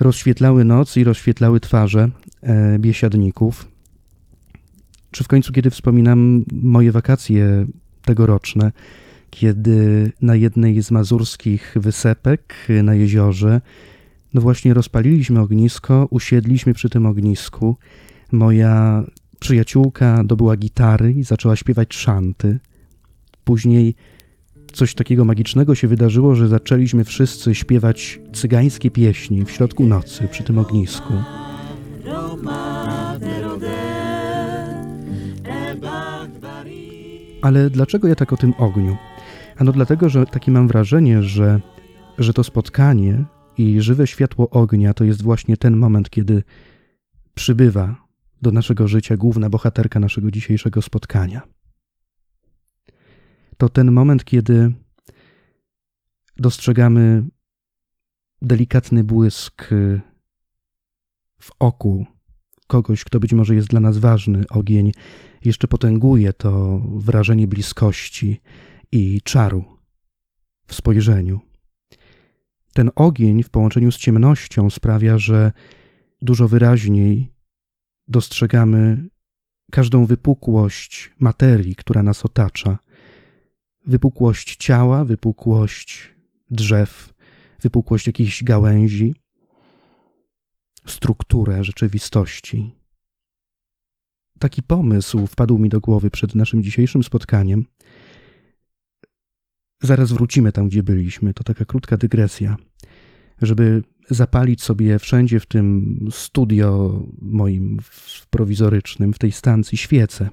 rozświetlały 0.00 0.64
noc 0.64 0.96
i 0.96 1.04
rozświetlały 1.04 1.60
twarze 1.60 2.10
biesiadników. 2.78 3.68
Czy 5.10 5.24
w 5.24 5.28
końcu, 5.28 5.52
kiedy 5.52 5.70
wspominam 5.70 6.44
moje 6.52 6.92
wakacje 6.92 7.66
tegoroczne, 8.04 8.72
kiedy 9.30 10.12
na 10.22 10.34
jednej 10.34 10.82
z 10.82 10.90
mazurskich 10.90 11.76
wysepek 11.80 12.54
na 12.82 12.94
jeziorze, 12.94 13.60
no 14.34 14.40
właśnie 14.40 14.74
rozpaliliśmy 14.74 15.40
ognisko, 15.40 16.08
usiedliśmy 16.10 16.74
przy 16.74 16.90
tym 16.90 17.06
ognisku. 17.06 17.76
Moja 18.32 19.04
przyjaciółka 19.40 20.24
dobyła 20.24 20.56
gitary 20.56 21.12
i 21.12 21.22
zaczęła 21.22 21.56
śpiewać 21.56 21.94
szanty. 21.94 22.58
Później 23.44 23.94
coś 24.72 24.94
takiego 24.94 25.24
magicznego 25.24 25.74
się 25.74 25.88
wydarzyło, 25.88 26.34
że 26.34 26.48
zaczęliśmy 26.48 27.04
wszyscy 27.04 27.54
śpiewać 27.54 28.20
cygańskie 28.32 28.90
pieśni 28.90 29.44
w 29.44 29.50
środku 29.50 29.86
nocy 29.86 30.28
przy 30.30 30.44
tym 30.44 30.58
ognisku. 30.58 31.12
Ale 37.42 37.70
dlaczego 37.70 38.08
ja 38.08 38.14
tak 38.14 38.32
o 38.32 38.36
tym 38.36 38.54
ogniu? 38.58 38.96
Ano 39.56 39.72
dlatego, 39.72 40.08
że 40.08 40.26
takie 40.26 40.52
mam 40.52 40.68
wrażenie, 40.68 41.22
że, 41.22 41.60
że 42.18 42.32
to 42.32 42.44
spotkanie 42.44 43.24
i 43.58 43.80
żywe 43.80 44.06
światło 44.06 44.50
ognia 44.50 44.94
to 44.94 45.04
jest 45.04 45.22
właśnie 45.22 45.56
ten 45.56 45.76
moment, 45.76 46.10
kiedy 46.10 46.42
przybywa 47.34 47.96
do 48.42 48.50
naszego 48.50 48.88
życia 48.88 49.16
główna 49.16 49.50
bohaterka 49.50 50.00
naszego 50.00 50.30
dzisiejszego 50.30 50.82
spotkania. 50.82 51.42
To 53.56 53.68
ten 53.68 53.92
moment, 53.92 54.24
kiedy 54.24 54.72
dostrzegamy 56.36 57.24
delikatny 58.42 59.04
błysk 59.04 59.68
w 61.44 61.50
oku 61.58 62.06
kogoś, 62.66 63.04
kto 63.04 63.20
być 63.20 63.32
może 63.32 63.54
jest 63.54 63.68
dla 63.68 63.80
nas 63.80 63.98
ważny. 63.98 64.44
Ogień 64.50 64.92
jeszcze 65.44 65.68
potęguje 65.68 66.32
to 66.32 66.78
wrażenie 66.78 67.46
bliskości 67.46 68.40
i 68.92 69.20
czaru 69.22 69.64
w 70.66 70.74
spojrzeniu. 70.74 71.40
Ten 72.72 72.90
ogień 72.94 73.42
w 73.42 73.50
połączeniu 73.50 73.92
z 73.92 73.96
ciemnością 73.96 74.70
sprawia, 74.70 75.18
że 75.18 75.52
dużo 76.22 76.48
wyraźniej 76.48 77.32
dostrzegamy 78.08 79.08
każdą 79.72 80.06
wypukłość 80.06 81.10
materii, 81.18 81.76
która 81.76 82.02
nas 82.02 82.24
otacza. 82.24 82.78
Wypukłość 83.86 84.56
ciała, 84.56 85.04
wypukłość 85.04 86.14
drzew, 86.50 87.14
wypukłość 87.60 88.06
jakichś 88.06 88.42
gałęzi, 88.42 89.14
strukturę 90.86 91.64
rzeczywistości. 91.64 92.74
Taki 94.38 94.62
pomysł 94.62 95.26
wpadł 95.26 95.58
mi 95.58 95.68
do 95.68 95.80
głowy 95.80 96.10
przed 96.10 96.34
naszym 96.34 96.62
dzisiejszym 96.62 97.02
spotkaniem. 97.02 97.64
Zaraz 99.82 100.12
wrócimy 100.12 100.52
tam, 100.52 100.68
gdzie 100.68 100.82
byliśmy. 100.82 101.34
To 101.34 101.44
taka 101.44 101.64
krótka 101.64 101.96
dygresja, 101.96 102.56
żeby 103.42 103.82
zapalić 104.10 104.62
sobie 104.62 104.98
wszędzie 104.98 105.40
w 105.40 105.46
tym 105.46 105.98
studio 106.10 107.00
moim 107.22 107.78
prowizorycznym, 108.30 109.12
w 109.12 109.18
tej 109.18 109.32
stacji 109.32 109.78
świece. 109.78 110.28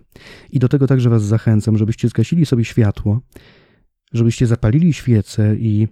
I 0.50 0.60
do 0.60 0.70
tego 0.70 0.88
także 0.88 1.10
Was 1.10 1.24
zachęcam, 1.24 1.77
żebyście 1.77 2.10
zgasili 2.10 2.46
sobie 2.46 2.65
światło, 2.65 3.22
żebyście 4.13 4.48
zapalili 4.48 4.93
świecę 4.93 5.55
i 5.55 5.88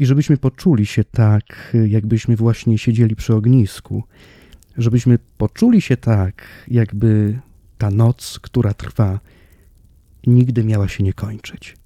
i 0.00 0.06
żebyśmy 0.06 0.36
poczuli 0.36 0.86
się 0.86 1.04
tak, 1.04 1.76
jakbyśmy 1.86 2.36
właśnie 2.36 2.78
siedzieli 2.78 3.16
przy 3.16 3.34
ognisku, 3.34 4.04
żebyśmy 4.76 5.18
poczuli 5.38 5.80
się 5.80 5.96
tak, 5.96 6.42
jakby 6.68 7.40
ta 7.78 7.90
noc, 7.90 8.38
która 8.42 8.74
trwa, 8.74 9.20
nigdy 10.26 10.64
miała 10.64 10.88
się 10.88 11.04
nie 11.04 11.12
kończyć. 11.12 11.79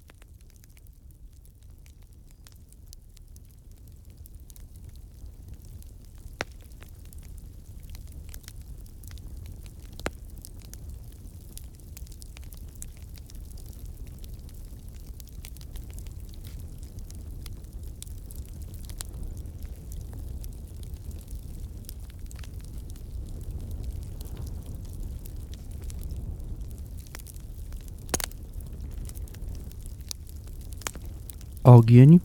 Ogień, 31.65 32.19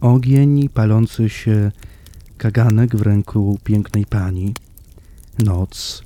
ogień 0.00 0.68
palący 0.68 1.28
się 1.28 1.72
kaganek 2.36 2.96
w 2.96 3.02
ręku 3.02 3.58
pięknej 3.64 4.06
pani, 4.06 4.54
noc. 5.44 6.02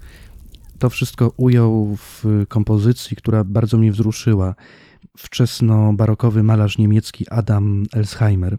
To 0.78 0.90
wszystko 0.90 1.32
ujął 1.36 1.96
w 1.96 2.24
kompozycji, 2.48 3.16
która 3.16 3.44
bardzo 3.44 3.78
mnie 3.78 3.92
wzruszyła. 3.92 4.54
Wczesno-barokowy 5.18 6.42
malarz 6.42 6.78
niemiecki 6.78 7.28
Adam 7.30 7.84
Elsheimer. 7.92 8.58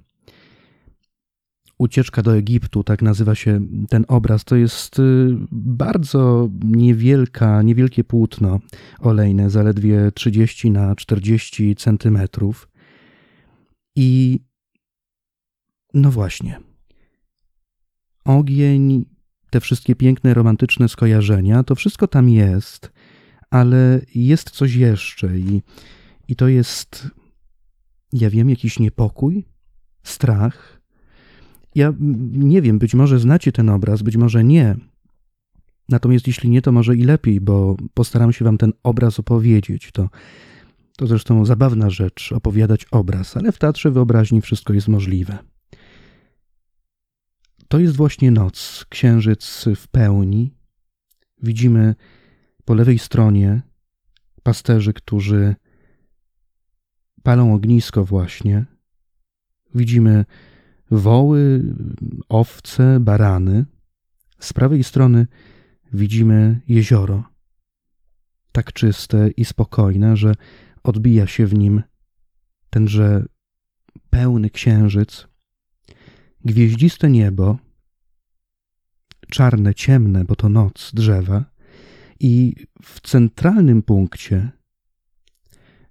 Ucieczka 1.77 2.21
do 2.21 2.35
Egiptu, 2.37 2.83
tak 2.83 3.01
nazywa 3.01 3.35
się 3.35 3.61
ten 3.89 4.05
obraz. 4.07 4.43
To 4.43 4.55
jest 4.55 4.99
y, 4.99 5.29
bardzo 5.51 6.49
niewielka, 6.63 7.61
niewielkie 7.61 8.03
płótno 8.03 8.59
olejne, 8.99 9.49
zaledwie 9.49 10.11
30 10.15 10.71
na 10.71 10.95
40 10.95 11.75
centymetrów. 11.75 12.72
I 13.95 14.39
no 15.93 16.11
właśnie. 16.11 16.59
Ogień, 18.25 19.05
te 19.49 19.59
wszystkie 19.59 19.95
piękne, 19.95 20.33
romantyczne 20.33 20.89
skojarzenia, 20.89 21.63
to 21.63 21.75
wszystko 21.75 22.07
tam 22.07 22.29
jest, 22.29 22.91
ale 23.49 24.01
jest 24.15 24.49
coś 24.49 24.75
jeszcze 24.75 25.39
i, 25.39 25.61
i 26.27 26.35
to 26.35 26.47
jest, 26.47 27.07
ja 28.13 28.29
wiem, 28.29 28.49
jakiś 28.49 28.79
niepokój, 28.79 29.45
strach. 30.03 30.81
Ja 31.75 31.93
nie 32.33 32.61
wiem, 32.61 32.79
być 32.79 32.95
może 32.95 33.19
znacie 33.19 33.51
ten 33.51 33.69
obraz, 33.69 34.01
być 34.01 34.17
może 34.17 34.43
nie. 34.43 34.75
Natomiast 35.89 36.27
jeśli 36.27 36.49
nie, 36.49 36.61
to 36.61 36.71
może 36.71 36.95
i 36.95 37.03
lepiej, 37.03 37.41
bo 37.41 37.77
postaram 37.93 38.33
się 38.33 38.45
wam 38.45 38.57
ten 38.57 38.73
obraz 38.83 39.19
opowiedzieć. 39.19 39.91
To 39.91 40.09
to 40.97 41.07
zresztą 41.07 41.45
zabawna 41.45 41.89
rzecz 41.89 42.31
opowiadać 42.31 42.85
obraz, 42.91 43.37
ale 43.37 43.51
w 43.51 43.59
teatrze 43.59 43.91
wyobraźni 43.91 44.41
wszystko 44.41 44.73
jest 44.73 44.87
możliwe. 44.87 45.37
To 47.67 47.79
jest 47.79 47.95
właśnie 47.95 48.31
noc, 48.31 48.85
księżyc 48.89 49.65
w 49.75 49.87
pełni. 49.87 50.53
Widzimy 51.43 51.95
po 52.65 52.73
lewej 52.73 52.99
stronie 52.99 53.61
pasterzy, 54.43 54.93
którzy 54.93 55.55
palą 57.23 57.53
ognisko 57.53 58.05
właśnie. 58.05 58.65
Widzimy 59.75 60.25
woły, 60.91 61.63
owce, 62.29 62.99
barany. 62.99 63.65
Z 64.39 64.53
prawej 64.53 64.83
strony 64.83 65.27
widzimy 65.93 66.61
jezioro, 66.67 67.23
tak 68.51 68.73
czyste 68.73 69.29
i 69.37 69.45
spokojne, 69.45 70.17
że 70.17 70.35
odbija 70.83 71.27
się 71.27 71.47
w 71.47 71.53
nim 71.53 71.83
tenże 72.69 73.25
pełny 74.09 74.49
księżyc, 74.49 75.27
gwieździste 76.45 77.09
niebo, 77.09 77.57
czarne, 79.29 79.73
ciemne, 79.73 80.25
bo 80.25 80.35
to 80.35 80.49
noc, 80.49 80.91
drzewa, 80.93 81.45
i 82.19 82.55
w 82.83 83.01
centralnym 83.01 83.81
punkcie 83.81 84.51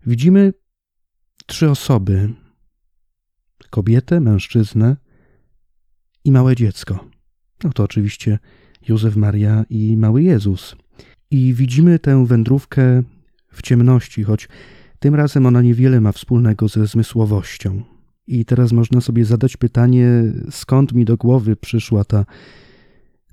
widzimy 0.06 0.52
trzy 1.46 1.70
osoby: 1.70 2.34
kobietę, 3.70 4.20
mężczyznę 4.20 4.96
i 6.24 6.32
małe 6.32 6.56
dziecko. 6.56 7.08
No 7.64 7.72
to 7.72 7.82
oczywiście 7.82 8.38
Józef 8.88 9.16
Maria 9.16 9.64
i 9.70 9.96
mały 9.96 10.22
Jezus. 10.22 10.76
I 11.30 11.54
widzimy 11.54 11.98
tę 11.98 12.26
wędrówkę 12.26 13.02
w 13.52 13.62
ciemności, 13.62 14.22
choć 14.22 14.48
tym 15.02 15.14
razem 15.14 15.46
ona 15.46 15.62
niewiele 15.62 16.00
ma 16.00 16.12
wspólnego 16.12 16.68
ze 16.68 16.86
zmysłowością. 16.86 17.82
I 18.26 18.44
teraz 18.44 18.72
można 18.72 19.00
sobie 19.00 19.24
zadać 19.24 19.56
pytanie, 19.56 20.32
skąd 20.50 20.92
mi 20.92 21.04
do 21.04 21.16
głowy 21.16 21.56
przyszła 21.56 22.04
ta, 22.04 22.24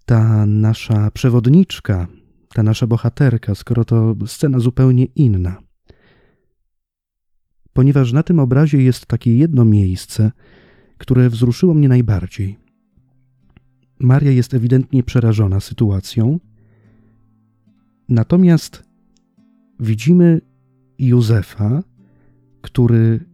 ta 0.06 0.46
nasza 0.46 1.12
przewodniczka, 1.12 2.08
ta 2.54 2.64
nasza 2.64 2.88
bohaterka, 2.88 3.56
skoro 3.56 3.86
to 3.86 4.16
scena 4.26 4.60
zupełnie 4.60 5.06
inna. 5.06 5.62
Ponieważ 7.74 8.14
na 8.14 8.24
tym 8.24 8.40
obrazie 8.40 8.82
jest 8.84 9.06
takie 9.06 9.38
jedno 9.38 9.66
miejsce, 9.66 10.32
które 10.98 11.30
wzruszyło 11.30 11.74
mnie 11.74 11.90
najbardziej. 11.90 12.58
Maria 14.00 14.32
jest 14.32 14.54
ewidentnie 14.54 15.04
przerażona 15.04 15.60
sytuacją, 15.60 16.40
natomiast 18.10 18.84
widzimy 19.80 20.49
Józefa, 21.00 21.84
który 22.62 23.26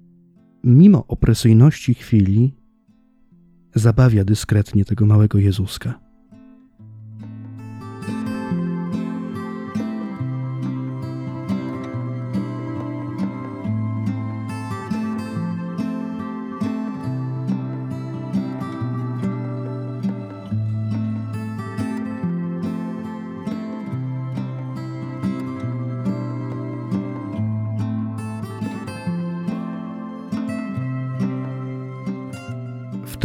mimo 0.64 1.08
opresyjności 1.08 1.94
chwili 1.94 2.56
zabawia 3.76 4.24
dyskretnie 4.26 4.86
tego 4.86 5.06
małego 5.06 5.38
Jezuska. 5.38 6.05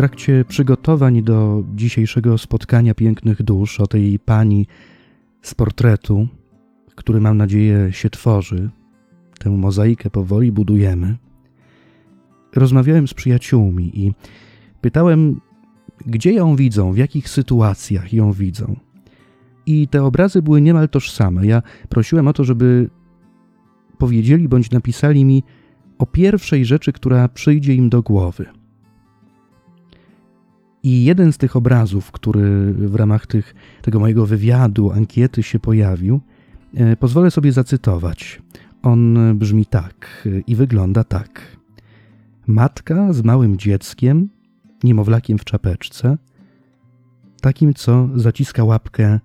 Trakcie 0.00 0.44
przygotowań 0.48 1.22
do 1.22 1.64
dzisiejszego 1.74 2.38
spotkania 2.38 2.94
pięknych 2.94 3.42
dusz 3.42 3.80
o 3.80 3.86
tej 3.86 4.18
pani 4.18 4.66
z 5.42 5.54
portretu, 5.54 6.28
który 6.94 7.20
mam 7.20 7.36
nadzieję 7.36 7.92
się 7.92 8.10
tworzy, 8.10 8.70
tę 9.38 9.50
mozaikę 9.50 10.10
powoli 10.10 10.52
budujemy, 10.52 11.16
rozmawiałem 12.56 13.08
z 13.08 13.14
przyjaciółmi 13.14 14.00
i 14.00 14.12
pytałem, 14.80 15.40
gdzie 16.06 16.32
ją 16.32 16.56
widzą, 16.56 16.92
w 16.92 16.96
jakich 16.96 17.28
sytuacjach 17.28 18.12
ją 18.12 18.32
widzą. 18.32 18.76
I 19.66 19.88
te 19.88 20.04
obrazy 20.04 20.42
były 20.42 20.60
niemal 20.60 20.88
tożsame. 20.88 21.46
Ja 21.46 21.62
prosiłem 21.88 22.28
o 22.28 22.32
to, 22.32 22.44
żeby 22.44 22.90
powiedzieli 23.98 24.48
bądź 24.48 24.70
napisali 24.70 25.24
mi 25.24 25.42
o 25.98 26.06
pierwszej 26.06 26.64
rzeczy, 26.64 26.92
która 26.92 27.28
przyjdzie 27.28 27.74
im 27.74 27.88
do 27.88 28.02
głowy. 28.02 28.59
I 30.82 31.04
jeden 31.04 31.32
z 31.32 31.38
tych 31.38 31.56
obrazów, 31.56 32.12
który 32.12 32.72
w 32.72 32.94
ramach 32.94 33.26
tych, 33.26 33.54
tego 33.82 34.00
mojego 34.00 34.26
wywiadu, 34.26 34.92
ankiety 34.92 35.42
się 35.42 35.58
pojawił, 35.58 36.20
e, 36.74 36.96
pozwolę 36.96 37.30
sobie 37.30 37.52
zacytować. 37.52 38.42
On 38.82 39.18
brzmi 39.38 39.66
tak 39.66 40.28
i 40.46 40.56
wygląda 40.56 41.04
tak. 41.04 41.56
Matka 42.46 43.12
z 43.12 43.22
małym 43.22 43.56
dzieckiem, 43.58 44.28
niemowlakiem 44.84 45.38
w 45.38 45.44
czapeczce, 45.44 46.18
takim, 47.40 47.74
co 47.74 48.08
zaciska 48.14 48.64
łapkę 48.64 49.20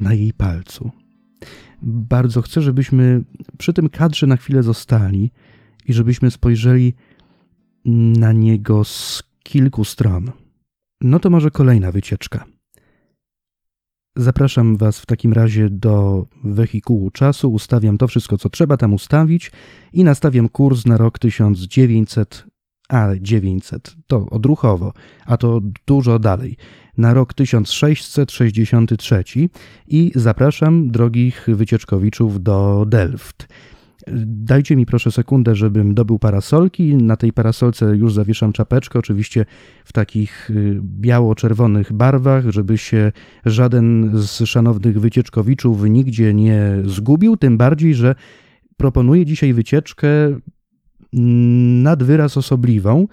na 0.00 0.14
jej 0.14 0.32
palcu. 0.32 0.90
Bardzo 1.82 2.42
chcę, 2.42 2.62
żebyśmy 2.62 3.24
przy 3.58 3.72
tym 3.72 3.88
kadrze 3.88 4.26
na 4.26 4.36
chwilę 4.36 4.62
zostali 4.62 5.30
i 5.86 5.92
żebyśmy 5.92 6.30
spojrzeli 6.30 6.94
na 8.18 8.32
niego 8.32 8.84
z 8.84 9.22
kilku 9.42 9.84
stron. 9.84 10.30
No 11.00 11.18
to 11.18 11.30
może 11.30 11.50
kolejna 11.50 11.92
wycieczka. 11.92 12.44
Zapraszam 14.16 14.76
Was 14.76 15.00
w 15.00 15.06
takim 15.06 15.32
razie 15.32 15.70
do 15.70 16.26
wehikułu 16.44 17.10
czasu, 17.10 17.52
ustawiam 17.52 17.98
to 17.98 18.08
wszystko, 18.08 18.38
co 18.38 18.48
trzeba 18.48 18.76
tam 18.76 18.94
ustawić 18.94 19.52
i 19.92 20.04
nastawiam 20.04 20.48
kurs 20.48 20.86
na 20.86 20.96
rok 20.96 21.18
1900, 21.18 22.46
a 22.88 23.08
900, 23.20 23.96
to 24.06 24.26
odruchowo, 24.30 24.92
a 25.26 25.36
to 25.36 25.60
dużo 25.86 26.18
dalej, 26.18 26.56
na 26.98 27.14
rok 27.14 27.34
1663 27.34 29.24
i 29.86 30.12
zapraszam 30.14 30.90
drogich 30.90 31.46
wycieczkowiczów 31.48 32.42
do 32.42 32.84
Delft. 32.88 33.48
Dajcie 34.26 34.76
mi 34.76 34.86
proszę 34.86 35.12
sekundę, 35.12 35.54
żebym 35.54 35.94
dobył 35.94 36.18
parasolki. 36.18 36.94
Na 36.94 37.16
tej 37.16 37.32
parasolce 37.32 37.96
już 37.96 38.14
zawieszam 38.14 38.52
czapeczkę, 38.52 38.98
oczywiście 38.98 39.44
w 39.84 39.92
takich 39.92 40.50
y, 40.50 40.80
biało-czerwonych 40.82 41.92
barwach, 41.92 42.50
żeby 42.50 42.78
się 42.78 43.12
żaden 43.44 44.10
z 44.14 44.44
szanownych 44.44 45.00
wycieczkowiczów 45.00 45.82
nigdzie 45.84 46.34
nie 46.34 46.76
zgubił. 46.84 47.36
Tym 47.36 47.58
bardziej, 47.58 47.94
że 47.94 48.14
proponuję 48.76 49.26
dzisiaj 49.26 49.52
wycieczkę 49.52 50.08
nad 51.82 52.02
wyraz 52.02 52.36
osobliwą. 52.36 53.06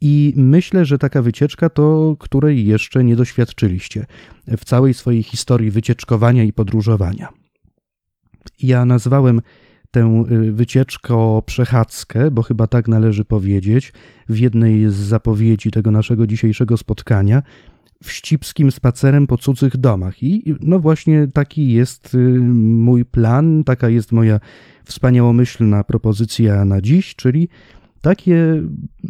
I 0.00 0.32
myślę, 0.36 0.84
że 0.84 0.98
taka 0.98 1.22
wycieczka 1.22 1.70
to, 1.70 2.16
której 2.18 2.66
jeszcze 2.66 3.04
nie 3.04 3.16
doświadczyliście 3.16 4.06
w 4.58 4.64
całej 4.64 4.94
swojej 4.94 5.22
historii 5.22 5.70
wycieczkowania 5.70 6.44
i 6.44 6.52
podróżowania. 6.52 7.28
Ja 8.62 8.84
nazwałem 8.84 9.40
tę 9.96 10.24
y, 10.30 10.52
wycieczkę 10.52 11.40
przechadzkę, 11.46 12.30
bo 12.30 12.42
chyba 12.42 12.66
tak 12.66 12.88
należy 12.88 13.24
powiedzieć, 13.24 13.92
w 14.28 14.38
jednej 14.38 14.90
z 14.90 14.94
zapowiedzi 14.94 15.70
tego 15.70 15.90
naszego 15.90 16.26
dzisiejszego 16.26 16.76
spotkania, 16.76 17.42
wścibskim 18.04 18.70
spacerem 18.70 19.26
po 19.26 19.38
cudzych 19.38 19.76
domach. 19.76 20.22
I 20.22 20.54
no 20.60 20.78
właśnie 20.78 21.28
taki 21.32 21.72
jest 21.72 22.14
y, 22.14 22.18
mój 22.78 23.04
plan, 23.04 23.64
taka 23.64 23.88
jest 23.88 24.12
moja 24.12 24.40
wspaniałomyślna 24.84 25.84
propozycja 25.84 26.64
na 26.64 26.80
dziś, 26.80 27.14
czyli 27.14 27.48
takie 28.00 28.62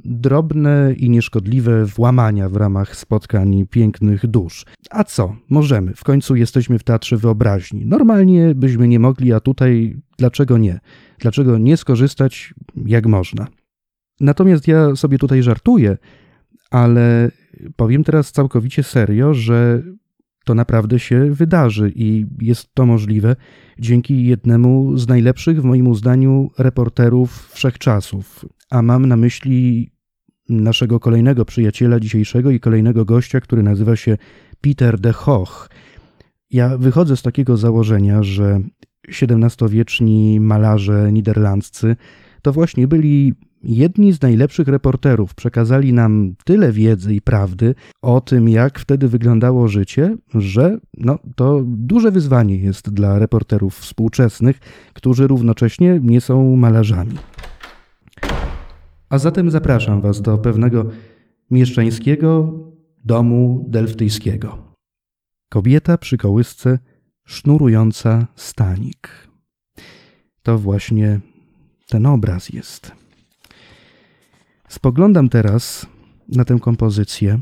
drobne 0.04 0.94
i 0.96 1.10
nieszkodliwe 1.10 1.84
włamania 1.84 2.48
w 2.48 2.56
ramach 2.56 2.96
spotkań 2.96 3.66
pięknych 3.70 4.26
dusz. 4.26 4.64
A 4.90 5.04
co? 5.04 5.36
Możemy. 5.50 5.94
W 5.94 6.04
końcu 6.04 6.36
jesteśmy 6.36 6.78
w 6.78 6.84
teatrze 6.84 7.16
wyobraźni. 7.16 7.86
Normalnie 7.86 8.54
byśmy 8.54 8.88
nie 8.88 8.98
mogli, 8.98 9.32
a 9.32 9.40
tutaj 9.40 9.96
dlaczego 10.18 10.58
nie? 10.58 10.80
Dlaczego 11.18 11.58
nie 11.58 11.76
skorzystać 11.76 12.54
jak 12.86 13.06
można? 13.06 13.46
Natomiast 14.20 14.68
ja 14.68 14.96
sobie 14.96 15.18
tutaj 15.18 15.42
żartuję, 15.42 15.96
ale 16.70 17.30
powiem 17.76 18.04
teraz 18.04 18.32
całkowicie 18.32 18.82
serio, 18.82 19.34
że 19.34 19.82
to 20.44 20.54
naprawdę 20.54 20.98
się 20.98 21.30
wydarzy 21.32 21.92
i 21.94 22.26
jest 22.40 22.74
to 22.74 22.86
możliwe 22.86 23.36
dzięki 23.78 24.26
jednemu 24.26 24.98
z 24.98 25.08
najlepszych, 25.08 25.60
w 25.60 25.64
moim 25.64 25.88
uzdaniu, 25.88 26.50
reporterów 26.58 27.50
wszechczasów. 27.52 28.44
A 28.70 28.82
mam 28.82 29.06
na 29.06 29.16
myśli 29.16 29.90
naszego 30.48 31.00
kolejnego 31.00 31.44
przyjaciela 31.44 32.00
dzisiejszego 32.00 32.50
i 32.50 32.60
kolejnego 32.60 33.04
gościa, 33.04 33.40
który 33.40 33.62
nazywa 33.62 33.96
się 33.96 34.16
Peter 34.60 35.00
de 35.00 35.12
Hoch. 35.12 35.70
Ja 36.50 36.78
wychodzę 36.78 37.16
z 37.16 37.22
takiego 37.22 37.56
założenia, 37.56 38.22
że 38.22 38.60
XVII-wieczni 39.22 40.40
malarze 40.40 41.12
niderlandzcy 41.12 41.96
to 42.42 42.52
właśnie 42.52 42.88
byli 42.88 43.34
jedni 43.62 44.12
z 44.12 44.22
najlepszych 44.22 44.68
reporterów 44.68 45.34
przekazali 45.34 45.92
nam 45.92 46.34
tyle 46.44 46.72
wiedzy 46.72 47.14
i 47.14 47.20
prawdy 47.20 47.74
o 48.02 48.20
tym, 48.20 48.48
jak 48.48 48.78
wtedy 48.78 49.08
wyglądało 49.08 49.68
życie, 49.68 50.16
że 50.34 50.78
no, 50.98 51.18
to 51.36 51.62
duże 51.66 52.10
wyzwanie 52.10 52.56
jest 52.56 52.90
dla 52.90 53.18
reporterów 53.18 53.78
współczesnych, 53.78 54.58
którzy 54.92 55.26
równocześnie 55.26 56.00
nie 56.02 56.20
są 56.20 56.56
malarzami. 56.56 57.14
A 59.08 59.18
zatem 59.18 59.50
zapraszam 59.50 60.00
Was 60.00 60.22
do 60.22 60.38
pewnego 60.38 60.90
mieszczańskiego 61.50 62.52
domu 63.04 63.66
delftyjskiego. 63.68 64.74
Kobieta 65.50 65.98
przy 65.98 66.18
kołysce 66.18 66.78
sznurująca 67.26 68.26
stanik. 68.36 69.28
To 70.42 70.58
właśnie 70.58 71.20
ten 71.88 72.06
obraz 72.06 72.48
jest. 72.48 72.92
Spoglądam 74.68 75.28
teraz 75.28 75.86
na 76.28 76.44
tę 76.44 76.58
kompozycję 76.60 77.40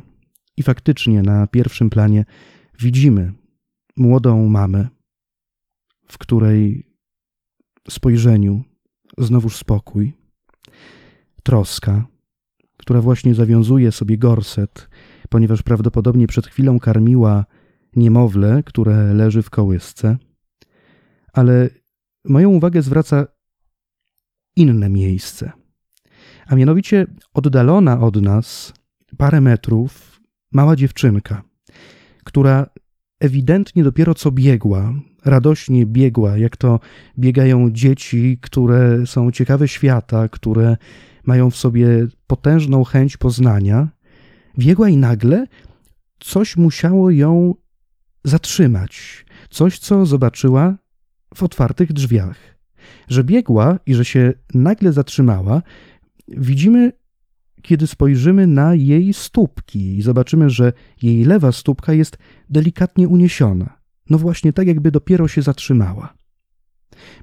i 0.57 0.62
faktycznie 0.62 1.22
na 1.22 1.46
pierwszym 1.46 1.90
planie 1.90 2.24
widzimy 2.81 3.33
młodą 3.96 4.48
mamę, 4.48 4.88
w 6.09 6.18
której 6.18 6.90
spojrzeniu 7.88 8.64
znowuż 9.18 9.57
spokój, 9.57 10.12
troska, 11.45 12.07
która 12.77 13.01
właśnie 13.01 13.35
zawiązuje 13.35 13.93
sobie 13.93 14.19
gorset, 14.19 14.89
ponieważ 15.29 15.63
prawdopodobnie 15.63 16.27
przed 16.27 16.47
chwilą 16.47 16.79
karmiła 16.79 17.45
niemowlę, 17.97 18.63
które 18.67 19.15
leży 19.15 19.43
w 19.43 19.51
kołysce. 19.51 20.17
Ale 21.33 21.69
moją 22.25 22.51
uwagę 22.51 22.83
zwraca 22.83 23.27
inne 24.57 24.89
miejsce– 24.89 25.53
a 26.47 26.55
mianowicie 26.55 27.07
oddalona 27.35 28.01
od 28.01 28.23
nas 28.23 28.73
parę 29.17 29.41
metrów 29.41 30.21
mała 30.53 30.77
dziewczynka, 30.77 31.43
która 32.25 32.67
ewidentnie 33.21 33.85
dopiero 33.85 34.15
co 34.15 34.31
biegła, 34.31 34.95
radośnie 35.25 35.87
biegła, 35.87 36.39
jak 36.39 36.57
to 36.57 36.81
biegają 37.19 37.71
dzieci, 37.71 38.39
które 38.41 39.07
są 39.07 39.31
ciekawe 39.31 39.69
świata, 39.69 40.29
które 40.29 40.77
mają 41.27 41.51
w 41.51 41.57
sobie 41.57 42.07
potężną 42.27 42.85
chęć 42.85 43.17
poznania. 43.17 43.89
Biegła 44.59 44.89
i 44.89 44.97
nagle 44.97 45.47
coś 46.21 46.57
musiało 46.57 47.11
ją 47.11 47.55
zatrzymać, 48.25 49.25
coś, 49.51 49.79
co 49.79 50.07
zobaczyła 50.07 50.77
w 51.35 51.43
otwartych 51.43 51.93
drzwiach. 51.93 52.37
Że 53.09 53.25
biegła 53.25 53.79
i 53.87 53.95
że 53.95 54.05
się 54.05 54.33
nagle 54.55 54.93
zatrzymała, 54.93 55.63
widzimy, 56.29 56.93
kiedy 57.63 57.87
spojrzymy 57.87 58.47
na 58.47 58.75
jej 58.75 59.15
stópki 59.15 59.99
i 59.99 60.03
zobaczymy, 60.03 60.51
że 60.51 60.73
jej 61.03 61.25
lewa 61.25 61.53
stópka 61.53 61.93
jest 61.93 62.19
delikatnie 62.51 63.09
uniesiona. 63.09 63.79
No 64.11 64.19
właśnie 64.19 64.53
tak, 64.53 64.67
jakby 64.67 64.91
dopiero 64.91 65.29
się 65.29 65.43
zatrzymała. 65.43 66.15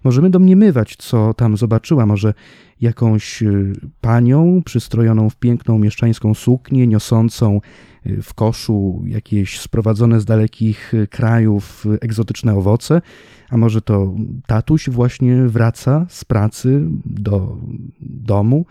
Możemy 0.03 0.29
domniemywać, 0.29 0.95
co 0.95 1.33
tam 1.33 1.57
zobaczyła, 1.57 2.05
może 2.05 2.33
jakąś 2.81 3.43
y, 3.43 3.73
panią 4.01 4.61
przystrojoną 4.65 5.29
w 5.29 5.35
piękną 5.35 5.79
mieszczańską 5.79 6.33
suknię, 6.33 6.87
niosącą 6.87 7.61
y, 8.05 8.21
w 8.21 8.33
koszu 8.33 9.03
jakieś 9.05 9.59
sprowadzone 9.59 10.19
z 10.19 10.25
dalekich 10.25 10.93
y, 10.93 11.07
krajów 11.07 11.85
egzotyczne 12.01 12.55
owoce, 12.55 13.01
a 13.49 13.57
może 13.57 13.81
to 13.81 14.13
tatuś 14.47 14.89
właśnie 14.89 15.43
wraca 15.43 16.05
z 16.09 16.25
pracy 16.25 16.81
do 17.05 17.57
domu. 17.99 18.65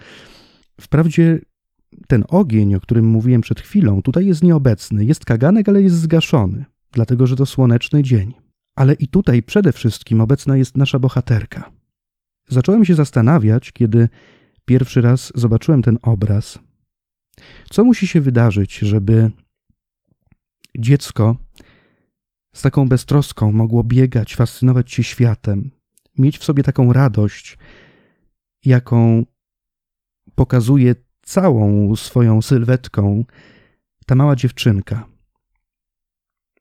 Wprawdzie 0.81 1.41
ten 2.09 2.25
ogień, 2.29 2.75
o 2.75 2.81
którym 2.81 3.07
mówiłem 3.07 3.41
przed 3.41 3.61
chwilą, 3.61 4.03
tutaj 4.03 4.27
jest 4.27 4.43
nieobecny. 4.43 5.05
Jest 5.05 5.25
kaganek, 5.25 5.69
ale 5.69 5.83
jest 5.83 5.97
zgaszony, 5.97 6.65
dlatego 6.93 7.27
że 7.27 7.37
to 7.37 7.47
słoneczny 7.47 8.03
dzień. 8.03 8.50
Ale 8.81 8.95
i 8.95 9.09
tutaj 9.09 9.43
przede 9.43 9.73
wszystkim 9.73 10.21
obecna 10.21 10.57
jest 10.57 10.77
nasza 10.77 10.99
bohaterka. 10.99 11.73
Zacząłem 12.49 12.85
się 12.85 12.95
zastanawiać, 12.95 13.73
kiedy 13.73 14.09
pierwszy 14.65 15.01
raz 15.01 15.33
zobaczyłem 15.35 15.83
ten 15.83 15.99
obraz. 16.03 16.59
Co 17.71 17.85
musi 17.85 18.07
się 18.07 18.21
wydarzyć, 18.21 18.79
żeby 18.79 19.31
dziecko 20.79 21.37
z 22.55 22.63
taką 22.63 22.89
beztroską 22.89 23.53
mogło 23.53 23.85
biegać, 23.85 24.37
fascynować 24.37 24.93
się 24.93 25.03
światem, 25.03 25.71
mieć 26.19 26.39
w 26.39 26.45
sobie 26.45 26.63
taką 26.63 26.93
radość, 26.93 27.59
jaką 28.65 29.25
pokazuje 30.35 30.95
całą 31.23 31.97
swoją 31.97 32.43
sylwetką 32.43 33.25
ta 34.07 34.15
mała 34.15 34.37
dziewczynka. 34.37 35.07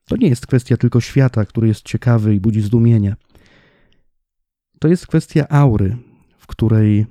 To 0.09 0.17
nie 0.17 0.27
jest 0.27 0.47
kwestia 0.47 0.77
tylko 0.77 1.01
świata, 1.01 1.45
który 1.45 1.67
jest 1.67 1.81
ciekawy 1.81 2.35
i 2.35 2.39
budzi 2.39 2.61
zdumienie. 2.61 3.15
To 4.79 4.87
jest 4.87 5.07
kwestia 5.07 5.47
aury, 5.49 5.97
w 6.37 6.47
której 6.47 7.05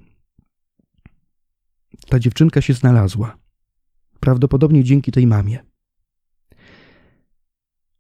ta 2.08 2.18
dziewczynka 2.18 2.60
się 2.60 2.74
znalazła. 2.74 3.38
Prawdopodobnie 4.20 4.84
dzięki 4.84 5.12
tej 5.12 5.26
mamie. 5.26 5.64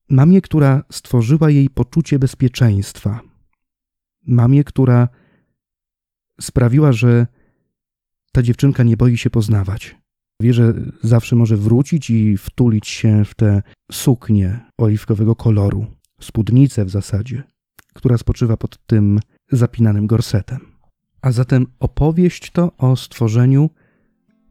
Mamie, 0.08 0.40
która 0.40 0.82
stworzyła 0.92 1.50
jej 1.50 1.70
poczucie 1.70 2.18
bezpieczeństwa. 2.18 3.20
Mamie, 4.26 4.64
która 4.64 5.08
sprawiła, 6.40 6.92
że 6.92 7.26
ta 8.32 8.42
dziewczynka 8.42 8.82
nie 8.82 8.96
boi 8.96 9.18
się 9.18 9.30
poznawać. 9.30 9.96
Wie, 10.40 10.52
że 10.52 10.74
zawsze 11.02 11.36
może 11.36 11.56
wrócić 11.56 12.10
i 12.10 12.36
wtulić 12.36 12.88
się 12.88 13.24
w 13.24 13.34
tę 13.34 13.62
suknię 13.92 14.60
oliwkowego 14.78 15.36
koloru, 15.36 15.86
spódnicę 16.20 16.84
w 16.84 16.90
zasadzie, 16.90 17.42
która 17.94 18.18
spoczywa 18.18 18.56
pod 18.56 18.86
tym 18.86 19.20
zapinanym 19.52 20.06
gorsetem. 20.06 20.58
A 21.22 21.32
zatem 21.32 21.66
opowieść 21.80 22.50
to 22.50 22.76
o 22.76 22.96
stworzeniu 22.96 23.70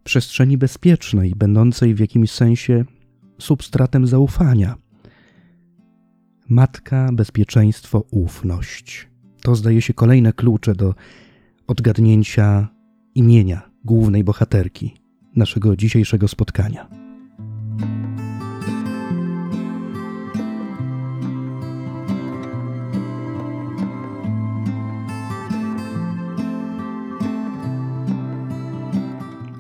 przestrzeni 0.04 0.58
bezpiecznej, 0.58 1.34
będącej 1.36 1.96
w 1.96 2.00
jakimś 2.00 2.32
sensie 2.32 2.86
substratem 3.40 4.08
zaufania. 4.08 4.76
Matka, 6.50 7.10
bezpieczeństwo, 7.14 8.04
ufność. 8.12 9.08
To 9.42 9.56
zdaje 9.56 9.82
się 9.82 9.94
kolejne 9.94 10.34
klucze 10.34 10.76
do 10.76 10.96
odgadnięcia 11.68 12.68
imienia 13.16 13.70
głównej 13.84 14.24
bohaterki 14.24 15.07
naszego 15.38 15.76
dzisiejszego 15.76 16.28
spotkania. 16.28 16.88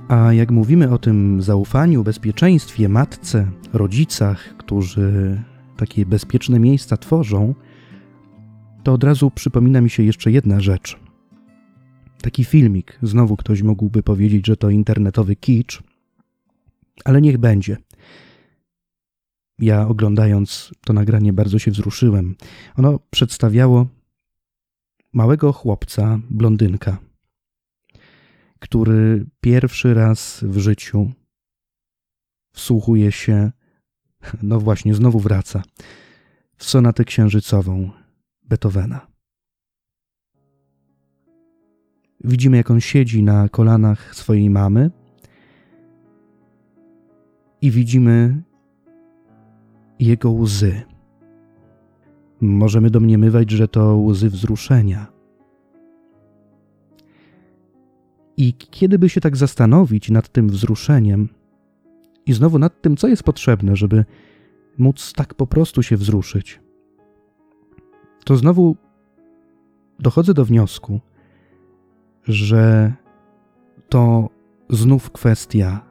A 0.08 0.34
jak 0.34 0.52
mówimy 0.52 0.90
o 0.92 0.98
tym 0.98 1.42
zaufaniu, 1.42 2.04
bezpieczeństwie, 2.04 2.90
matce, 2.90 3.48
rodzicach, 3.74 4.58
którzy 4.58 5.42
takie 5.78 6.06
bezpieczne 6.06 6.60
miejsca 6.60 6.98
tworzą, 6.98 7.56
to 8.84 8.94
od 8.94 9.04
razu 9.04 9.32
przypomina 9.32 9.82
mi 9.82 9.90
się 9.90 10.04
jeszcze 10.04 10.32
jedna 10.32 10.60
rzecz. 10.60 11.07
Taki 12.22 12.46
filmik, 12.46 13.00
znowu 13.02 13.38
ktoś 13.38 13.62
mógłby 13.62 14.04
powiedzieć, 14.04 14.48
że 14.48 14.58
to 14.58 14.70
internetowy 14.70 15.36
kicz, 15.36 15.84
ale 17.06 17.22
niech 17.22 17.38
będzie. 17.38 17.78
Ja 19.60 19.88
oglądając 19.88 20.72
to 20.86 20.94
nagranie 20.94 21.34
bardzo 21.34 21.60
się 21.60 21.72
wzruszyłem. 21.72 22.36
Ono 22.76 23.00
przedstawiało 23.10 23.88
małego 25.14 25.54
chłopca, 25.54 26.20
blondynka, 26.30 26.98
który 28.60 29.26
pierwszy 29.42 29.94
raz 29.94 30.44
w 30.44 30.58
życiu 30.58 31.12
wsłuchuje 32.54 33.12
się, 33.12 33.52
no 34.42 34.60
właśnie, 34.60 34.96
znowu 34.96 35.20
wraca, 35.20 35.64
w 36.58 36.64
sonatę 36.64 37.06
księżycową 37.06 37.92
Beethovena. 38.44 39.07
Widzimy, 42.24 42.58
jak 42.58 42.72
on 42.72 42.82
siedzi 42.82 43.24
na 43.24 43.50
kolanach 43.50 44.16
swojej 44.16 44.50
mamy 44.50 44.92
i 47.62 47.72
widzimy 47.72 48.44
jego 50.00 50.32
łzy. 50.32 50.82
Możemy 52.42 52.90
domniemywać, 52.90 53.52
że 53.52 53.68
to 53.68 53.98
łzy 53.98 54.30
wzruszenia. 54.30 55.08
I 58.38 58.54
kiedy 58.54 59.00
by 59.00 59.10
się 59.10 59.22
tak 59.22 59.38
zastanowić 59.38 60.10
nad 60.10 60.30
tym 60.30 60.50
wzruszeniem 60.50 61.30
i 62.26 62.34
znowu 62.34 62.60
nad 62.60 62.82
tym, 62.82 62.98
co 62.98 63.08
jest 63.08 63.24
potrzebne, 63.24 63.76
żeby 63.76 64.06
móc 64.78 65.14
tak 65.14 65.34
po 65.34 65.48
prostu 65.48 65.84
się 65.84 65.98
wzruszyć, 65.98 66.60
to 68.24 68.38
znowu 68.38 68.76
dochodzę 70.00 70.34
do 70.34 70.46
wniosku, 70.46 71.00
że 72.28 72.94
to 73.90 74.30
znów 74.70 75.12
kwestia 75.12 75.86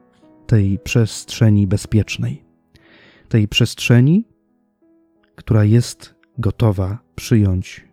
tej 0.47 0.79
przestrzeni 0.79 1.67
bezpiecznej, 1.67 2.45
tej 3.29 3.49
przestrzeni, 3.49 4.25
która 5.35 5.65
jest 5.65 6.15
gotowa 6.39 6.99
przyjąć 7.15 7.89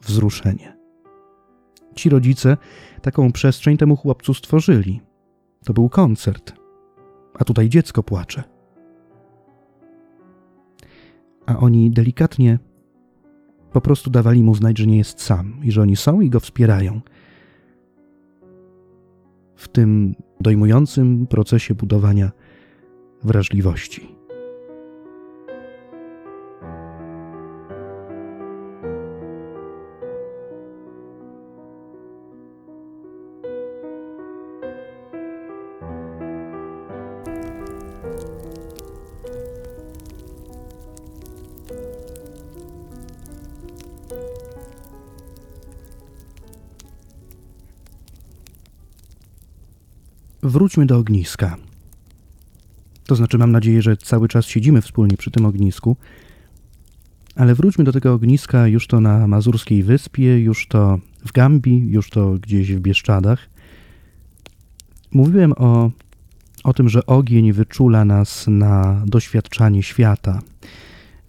wzruszenie. 0.00 0.76
Ci 1.94 2.08
rodzice 2.08 2.56
taką 3.02 3.32
przestrzeń 3.32 3.76
temu 3.76 3.96
chłopcu 3.96 4.34
stworzyli. 4.34 5.00
To 5.64 5.72
był 5.72 5.88
koncert, 5.88 6.52
a 7.34 7.44
tutaj 7.44 7.68
dziecko 7.68 8.02
płacze. 8.02 8.44
A 11.46 11.58
oni 11.58 11.90
delikatnie 11.90 12.58
po 13.72 13.80
prostu 13.80 14.10
dawali 14.10 14.42
mu 14.42 14.54
znać, 14.54 14.78
że 14.78 14.86
nie 14.86 14.98
jest 14.98 15.20
sam 15.20 15.60
i 15.62 15.72
że 15.72 15.82
oni 15.82 15.96
są 15.96 16.20
i 16.20 16.30
go 16.30 16.40
wspierają 16.40 17.00
w 19.58 19.68
tym 19.68 20.14
dojmującym 20.40 21.26
procesie 21.26 21.74
budowania 21.74 22.30
wrażliwości. 23.24 24.17
Wróćmy 50.48 50.86
do 50.86 50.96
ogniska. 50.96 51.56
To 53.06 53.14
znaczy, 53.14 53.38
mam 53.38 53.52
nadzieję, 53.52 53.82
że 53.82 53.96
cały 53.96 54.28
czas 54.28 54.46
siedzimy 54.46 54.82
wspólnie 54.82 55.16
przy 55.16 55.30
tym 55.30 55.46
ognisku, 55.46 55.96
ale 57.34 57.54
wróćmy 57.54 57.84
do 57.84 57.92
tego 57.92 58.12
ogniska 58.12 58.66
już 58.66 58.86
to 58.86 59.00
na 59.00 59.26
Mazurskiej 59.26 59.82
Wyspie, 59.82 60.38
już 60.38 60.66
to 60.66 60.98
w 61.26 61.32
Gambii, 61.32 61.90
już 61.90 62.10
to 62.10 62.32
gdzieś 62.32 62.72
w 62.72 62.80
Bieszczadach. 62.80 63.48
Mówiłem 65.12 65.52
o, 65.52 65.90
o 66.64 66.74
tym, 66.74 66.88
że 66.88 67.06
ogień 67.06 67.52
wyczula 67.52 68.04
nas 68.04 68.46
na 68.48 69.02
doświadczanie 69.06 69.82
świata, 69.82 70.40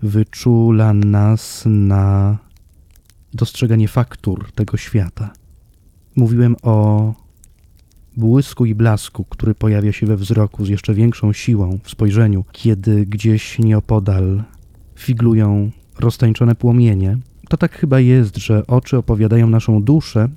wyczula 0.01 0.93
nas 0.93 1.63
na 1.65 2.37
dostrzeganie 3.33 3.87
faktur 3.87 4.51
tego 4.51 4.77
świata. 4.77 5.33
Mówiłem 6.15 6.55
o 6.61 7.13
błysku 8.17 8.65
i 8.65 8.75
blasku, 8.75 9.25
który 9.25 9.55
pojawia 9.55 9.91
się 9.91 10.05
we 10.05 10.17
wzroku 10.17 10.65
z 10.65 10.69
jeszcze 10.69 10.93
większą 10.93 11.33
siłą 11.33 11.79
w 11.83 11.89
spojrzeniu, 11.89 12.45
kiedy 12.51 13.05
gdzieś 13.05 13.59
nieopodal 13.59 14.43
figlują 14.95 15.71
roztańczone 15.99 16.55
płomienie. 16.55 17.17
To 17.49 17.57
tak 17.57 17.77
chyba 17.77 17.99
jest, 17.99 18.37
że 18.37 18.67
oczy 18.67 18.97
opowiadają 18.97 19.49
naszą 19.49 19.83
duszę, 19.83 20.29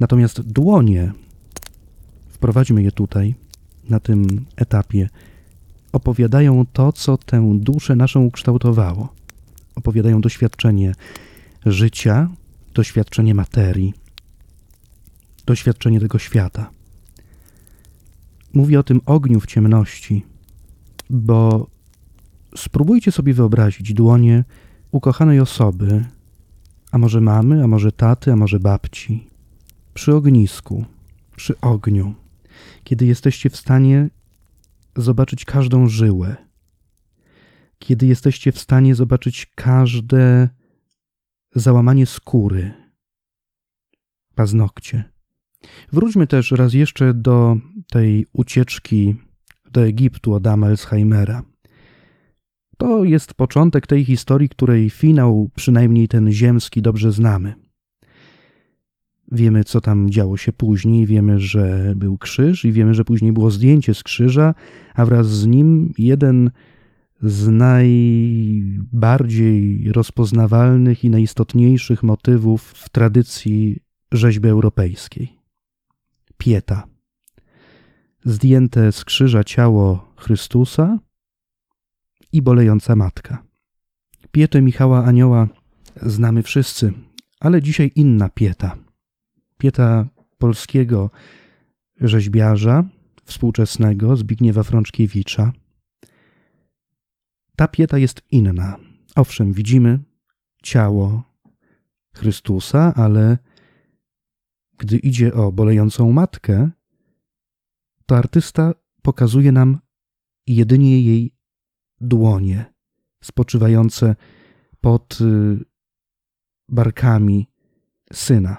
natomiast 0.00 0.40
dłonie, 0.40 1.12
wprowadźmy 2.28 2.82
je 2.82 2.92
tutaj, 2.92 3.34
na 3.88 4.00
tym 4.00 4.44
etapie, 4.56 5.08
opowiadają 5.92 6.66
to, 6.72 6.92
co 6.92 7.18
tę 7.18 7.52
duszę 7.54 7.96
naszą 7.96 8.24
ukształtowało. 8.24 9.08
Opowiadają 9.74 10.20
doświadczenie 10.20 10.94
życia, 11.66 12.28
doświadczenie 12.74 13.34
materii, 13.34 13.94
doświadczenie 15.46 16.00
tego 16.00 16.18
świata. 16.18 16.70
Mówię 18.54 18.78
o 18.80 18.82
tym 18.82 19.00
ogniu 19.06 19.40
w 19.40 19.46
ciemności, 19.46 20.26
bo 21.10 21.66
spróbujcie 22.56 23.12
sobie 23.12 23.34
wyobrazić 23.34 23.94
dłonie 23.94 24.44
ukochanej 24.90 25.40
osoby, 25.40 26.04
a 26.92 26.98
może 26.98 27.20
mamy, 27.20 27.64
a 27.64 27.66
może 27.66 27.92
taty, 27.92 28.32
a 28.32 28.36
może 28.36 28.60
babci, 28.60 29.30
przy 29.94 30.14
ognisku, 30.14 30.84
przy 31.36 31.60
ogniu, 31.60 32.14
kiedy 32.84 33.06
jesteście 33.06 33.50
w 33.50 33.56
stanie 33.56 34.10
zobaczyć 34.96 35.44
każdą 35.44 35.86
żyłę, 35.86 36.36
kiedy 37.78 38.06
jesteście 38.06 38.52
w 38.52 38.58
stanie 38.58 38.94
zobaczyć 38.94 39.46
każde 39.54 40.48
załamanie 41.54 42.06
skóry, 42.06 42.72
paznokcie. 44.34 45.19
Wróćmy 45.92 46.26
też 46.26 46.50
raz 46.50 46.74
jeszcze 46.74 47.14
do 47.14 47.56
tej 47.90 48.26
ucieczki 48.32 49.14
do 49.72 49.86
Egiptu 49.86 50.34
Adama 50.34 50.68
Elsheimera. 50.68 51.42
To 52.76 53.04
jest 53.04 53.34
początek 53.34 53.86
tej 53.86 54.04
historii, 54.04 54.48
której 54.48 54.90
finał, 54.90 55.50
przynajmniej 55.54 56.08
ten 56.08 56.32
ziemski, 56.32 56.82
dobrze 56.82 57.12
znamy. 57.12 57.54
Wiemy, 59.32 59.64
co 59.64 59.80
tam 59.80 60.10
działo 60.10 60.36
się 60.36 60.52
później, 60.52 61.06
wiemy, 61.06 61.40
że 61.40 61.92
był 61.96 62.18
krzyż 62.18 62.64
i 62.64 62.72
wiemy, 62.72 62.94
że 62.94 63.04
później 63.04 63.32
było 63.32 63.50
zdjęcie 63.50 63.94
z 63.94 64.02
krzyża, 64.02 64.54
a 64.94 65.04
wraz 65.04 65.28
z 65.28 65.46
nim 65.46 65.92
jeden 65.98 66.50
z 67.22 67.48
najbardziej 68.88 68.92
rozpoznawalnych 69.92 71.04
i 71.04 71.10
najistotniejszych 71.10 72.02
motywów 72.02 72.62
w 72.62 72.88
tradycji 72.88 73.80
rzeźby 74.12 74.48
europejskiej. 74.48 75.39
Pieta. 76.40 76.86
Zdjęte 78.24 78.92
z 78.92 79.04
krzyża 79.04 79.44
ciało 79.44 80.12
Chrystusa 80.16 80.98
i 82.32 82.42
bolejąca 82.42 82.96
matka. 82.96 83.44
Pietę 84.32 84.62
Michała 84.62 85.04
Anioła 85.04 85.48
znamy 86.02 86.42
wszyscy, 86.42 86.92
ale 87.40 87.62
dzisiaj 87.62 87.92
inna 87.94 88.28
pieta. 88.28 88.76
Pieta 89.58 90.08
polskiego 90.38 91.10
rzeźbiarza 92.00 92.84
współczesnego 93.24 94.16
Zbigniewa 94.16 94.62
Frączkiewicza. 94.62 95.52
Ta 97.56 97.68
pieta 97.68 97.98
jest 97.98 98.22
inna. 98.30 98.76
Owszem, 99.16 99.52
widzimy 99.52 99.98
ciało 100.62 101.22
Chrystusa, 102.14 102.94
ale 102.96 103.38
gdy 104.80 104.98
idzie 104.98 105.34
o 105.34 105.52
bolejącą 105.52 106.12
matkę, 106.12 106.70
to 108.06 108.16
artysta 108.16 108.74
pokazuje 109.02 109.52
nam 109.52 109.78
jedynie 110.46 111.02
jej 111.02 111.34
dłonie 112.00 112.72
spoczywające 113.24 114.16
pod 114.80 115.20
y, 115.20 115.64
barkami 116.68 117.46
syna. 118.12 118.56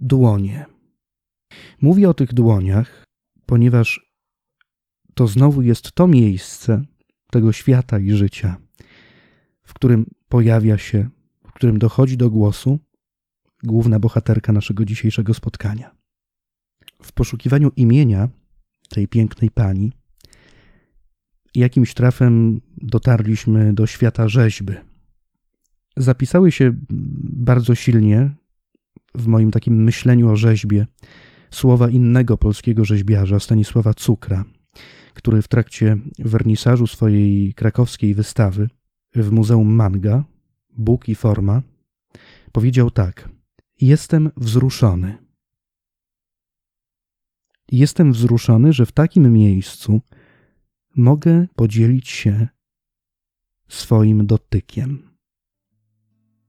Dłonie. 0.00 0.66
Mówię 1.80 2.08
o 2.08 2.14
tych 2.14 2.34
dłoniach, 2.34 3.04
ponieważ 3.46 4.12
to 5.14 5.26
znowu 5.26 5.62
jest 5.62 5.92
to 5.92 6.08
miejsce 6.08 6.82
tego 7.30 7.52
świata 7.52 7.98
i 7.98 8.10
życia, 8.10 8.56
w 9.62 9.74
którym 9.74 10.06
pojawia 10.28 10.78
się, 10.78 11.08
w 11.46 11.52
którym 11.52 11.78
dochodzi 11.78 12.16
do 12.16 12.30
głosu 12.30 12.78
główna 13.62 13.98
bohaterka 13.98 14.52
naszego 14.52 14.84
dzisiejszego 14.84 15.34
spotkania. 15.34 15.94
W 17.02 17.12
poszukiwaniu 17.12 17.70
imienia 17.76 18.28
tej 18.88 19.08
pięknej 19.08 19.50
pani, 19.50 19.92
jakimś 21.54 21.94
trafem 21.94 22.60
dotarliśmy 22.76 23.72
do 23.72 23.86
świata 23.86 24.28
rzeźby. 24.28 24.72
Zapisały 25.96 26.52
się 26.52 26.72
bardzo 27.32 27.74
silnie 27.74 28.30
w 29.14 29.26
moim 29.26 29.50
takim 29.50 29.84
myśleniu 29.84 30.30
o 30.30 30.36
rzeźbie 30.36 30.86
słowa 31.50 31.88
innego 31.88 32.38
polskiego 32.38 32.84
rzeźbiarza, 32.84 33.40
Stanisława 33.40 33.94
Cukra, 33.94 34.44
który 35.14 35.42
w 35.42 35.48
trakcie 35.48 35.96
wernisażu 36.18 36.86
swojej 36.86 37.54
krakowskiej 37.54 38.14
wystawy 38.14 38.68
w 39.14 39.30
Muzeum 39.30 39.74
Manga, 39.74 40.24
Bóg 40.78 41.08
i 41.08 41.14
Forma, 41.14 41.62
powiedział 42.52 42.90
tak: 42.90 43.28
Jestem 43.82 44.30
wzruszony. 44.36 45.18
Jestem 47.72 48.12
wzruszony, 48.12 48.72
że 48.72 48.86
w 48.86 48.92
takim 48.92 49.32
miejscu 49.32 50.00
mogę 50.96 51.46
podzielić 51.56 52.08
się 52.08 52.48
swoim 53.68 54.26
dotykiem. 54.26 55.10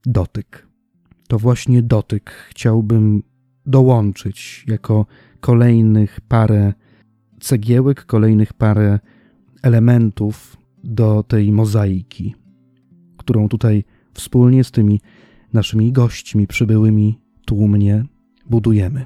Dotyk. 0.06 0.68
To 1.28 1.40
właśnie 1.40 1.82
dotyk 1.82 2.32
chciałbym 2.50 3.24
dołączyć 3.66 4.66
jako 4.68 5.06
kolejnych 5.40 6.22
parę 6.22 6.74
cegiełek, 7.40 8.06
kolejnych 8.06 8.54
parę 8.54 9.00
elementów 9.64 10.58
do 10.84 11.24
tej 11.24 11.52
mozaiki, 11.52 12.36
którą 13.18 13.50
tutaj 13.50 13.84
wspólnie 14.14 14.64
z 14.64 14.72
tymi 14.72 15.02
naszymi 15.54 15.92
gośćmi 15.92 16.48
przybyłymi 16.48 17.23
tłumnie 17.54 18.06
budujemy. 18.50 19.06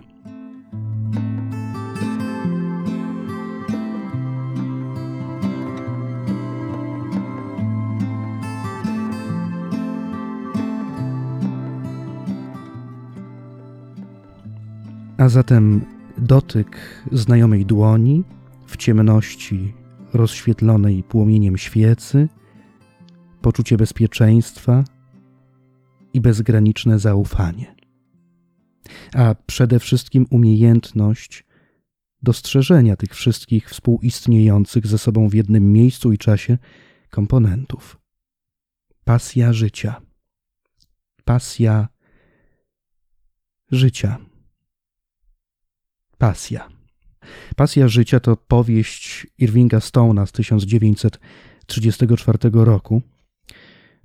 A 15.17 15.29
zatem 15.29 15.81
dotyk 16.17 16.77
znajomej 17.11 17.65
dłoni 17.65 18.23
w 18.67 18.77
ciemności 18.77 19.73
rozświetlonej 20.13 21.03
płomieniem 21.03 21.57
świecy, 21.57 22.29
poczucie 23.41 23.77
bezpieczeństwa 23.77 24.83
i 26.13 26.21
bezgraniczne 26.21 26.99
zaufanie. 26.99 27.76
A 29.13 29.35
przede 29.45 29.79
wszystkim 29.79 30.27
umiejętność 30.29 31.43
dostrzeżenia 32.23 32.95
tych 32.95 33.15
wszystkich 33.15 33.69
współistniejących 33.69 34.87
ze 34.87 34.97
sobą 34.97 35.29
w 35.29 35.33
jednym 35.33 35.71
miejscu 35.71 36.13
i 36.13 36.17
czasie 36.17 36.57
komponentów. 37.09 37.97
Pasja 39.03 39.53
życia. 39.53 40.01
Pasja 41.25 41.87
życia. 43.71 44.17
Pasja. 46.17 46.69
Pasja 47.55 47.87
życia 47.87 48.19
to 48.19 48.37
powieść 48.37 49.27
Irvinga 49.37 49.79
Stone'a 49.79 50.27
z 50.27 50.31
1934 50.31 52.37
roku. 52.53 53.01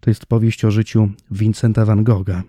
To 0.01 0.11
jest 0.11 0.27
powieść 0.27 0.65
o 0.65 0.71
życiu 0.71 1.11
Vincenta 1.31 1.85
van 1.85 2.05
Gogha. 2.05 2.43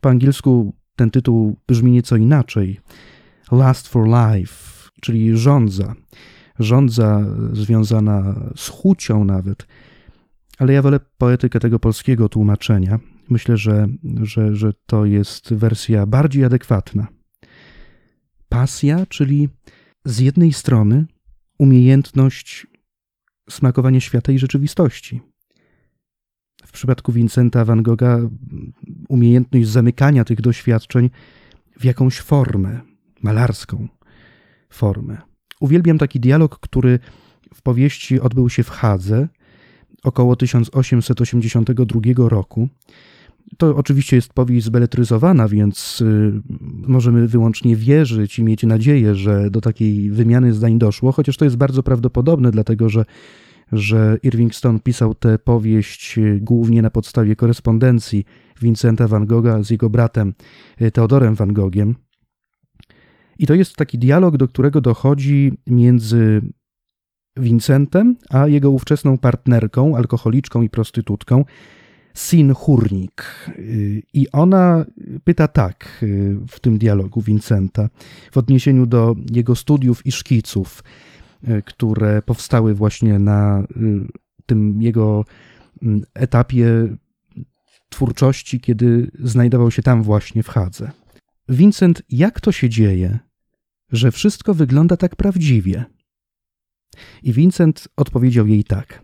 Po 0.00 0.08
angielsku 0.08 0.74
ten 0.96 1.10
tytuł 1.10 1.56
brzmi 1.68 1.90
nieco 1.90 2.16
inaczej. 2.16 2.80
Last 3.52 3.88
for 3.88 4.06
Life, 4.06 4.88
czyli 5.00 5.36
rządza. 5.36 5.94
Rządza 6.58 7.24
związana 7.52 8.40
z 8.56 8.68
chucią 8.68 9.24
nawet. 9.24 9.66
Ale 10.58 10.72
ja 10.72 10.82
wolę 10.82 11.00
poetykę 11.18 11.60
tego 11.60 11.78
polskiego 11.78 12.28
tłumaczenia. 12.28 12.98
Myślę, 13.28 13.56
że, 13.56 13.86
że, 14.22 14.56
że 14.56 14.72
to 14.86 15.04
jest 15.04 15.54
wersja 15.54 16.06
bardziej 16.06 16.44
adekwatna 16.44 17.06
pasja, 18.48 19.06
czyli 19.06 19.48
z 20.04 20.18
jednej 20.18 20.52
strony 20.52 21.06
umiejętność 21.58 22.66
smakowania 23.50 24.00
świata 24.00 24.32
i 24.32 24.38
rzeczywistości. 24.38 25.20
Przypadku 26.78 27.12
Vincenta 27.12 27.64
van 27.64 27.82
Gogha 27.82 28.18
umiejętność 29.08 29.68
zamykania 29.68 30.24
tych 30.24 30.40
doświadczeń 30.40 31.10
w 31.78 31.84
jakąś 31.84 32.20
formę, 32.20 32.80
malarską 33.22 33.88
formę. 34.70 35.16
Uwielbiam 35.60 35.98
taki 35.98 36.20
dialog, 36.20 36.58
który 36.60 36.98
w 37.54 37.62
powieści 37.62 38.20
odbył 38.20 38.50
się 38.50 38.62
w 38.62 38.70
Hadze 38.70 39.28
około 40.02 40.36
1882 40.36 42.28
roku 42.28 42.68
to 43.56 43.76
oczywiście 43.76 44.16
jest 44.16 44.32
powieść 44.32 44.66
zbeletryzowana, 44.66 45.48
więc 45.48 46.00
y, 46.00 46.32
możemy 46.86 47.28
wyłącznie 47.28 47.76
wierzyć 47.76 48.38
i 48.38 48.44
mieć 48.44 48.62
nadzieję, 48.62 49.14
że 49.14 49.50
do 49.50 49.60
takiej 49.60 50.10
wymiany 50.10 50.52
zdań 50.52 50.78
doszło, 50.78 51.12
chociaż 51.12 51.36
to 51.36 51.44
jest 51.44 51.56
bardzo 51.56 51.82
prawdopodobne, 51.82 52.50
dlatego 52.50 52.88
że, 52.88 53.04
że 53.72 54.18
Irving 54.22 54.54
Stone 54.54 54.80
pisał 54.80 55.14
tę 55.14 55.38
powieść 55.38 56.18
y, 56.18 56.38
głównie 56.42 56.82
na 56.82 56.90
podstawie 56.90 57.36
korespondencji 57.36 58.24
Vincenta 58.62 59.08
van 59.08 59.26
Gogha 59.26 59.62
z 59.62 59.70
jego 59.70 59.90
bratem 59.90 60.34
y, 60.82 60.90
Theodorem 60.90 61.34
van 61.34 61.52
Gogiem. 61.52 61.94
I 63.38 63.46
to 63.46 63.54
jest 63.54 63.76
taki 63.76 63.98
dialog, 63.98 64.36
do 64.36 64.48
którego 64.48 64.80
dochodzi 64.80 65.52
między 65.66 66.42
Vincentem 67.36 68.16
a 68.30 68.48
jego 68.48 68.70
ówczesną 68.70 69.18
partnerką, 69.18 69.96
alkoholiczką 69.96 70.62
i 70.62 70.70
prostytutką, 70.70 71.44
Sin 72.14 72.54
Hurnik. 72.54 73.50
I 74.14 74.26
ona 74.32 74.84
pyta 75.24 75.48
tak 75.48 76.04
w 76.48 76.60
tym 76.60 76.78
dialogu 76.78 77.20
Vincenta, 77.20 77.88
w 78.32 78.36
odniesieniu 78.36 78.86
do 78.86 79.16
jego 79.32 79.56
studiów 79.56 80.06
i 80.06 80.12
szkiców, 80.12 80.82
które 81.64 82.22
powstały 82.22 82.74
właśnie 82.74 83.18
na 83.18 83.66
tym 84.46 84.82
jego 84.82 85.24
mm, 85.82 86.02
etapie 86.14 86.96
twórczości, 87.88 88.60
kiedy 88.60 89.10
znajdował 89.18 89.70
się 89.70 89.82
tam 89.82 90.02
właśnie 90.02 90.42
w 90.42 90.48
Hadze. 90.48 90.90
Vincent, 91.48 92.02
jak 92.08 92.40
to 92.40 92.52
się 92.52 92.68
dzieje, 92.68 93.18
że 93.92 94.12
wszystko 94.12 94.54
wygląda 94.54 94.96
tak 94.96 95.16
prawdziwie? 95.16 95.84
I 97.22 97.32
Vincent 97.32 97.88
odpowiedział 97.96 98.46
jej 98.46 98.64
tak. 98.64 99.02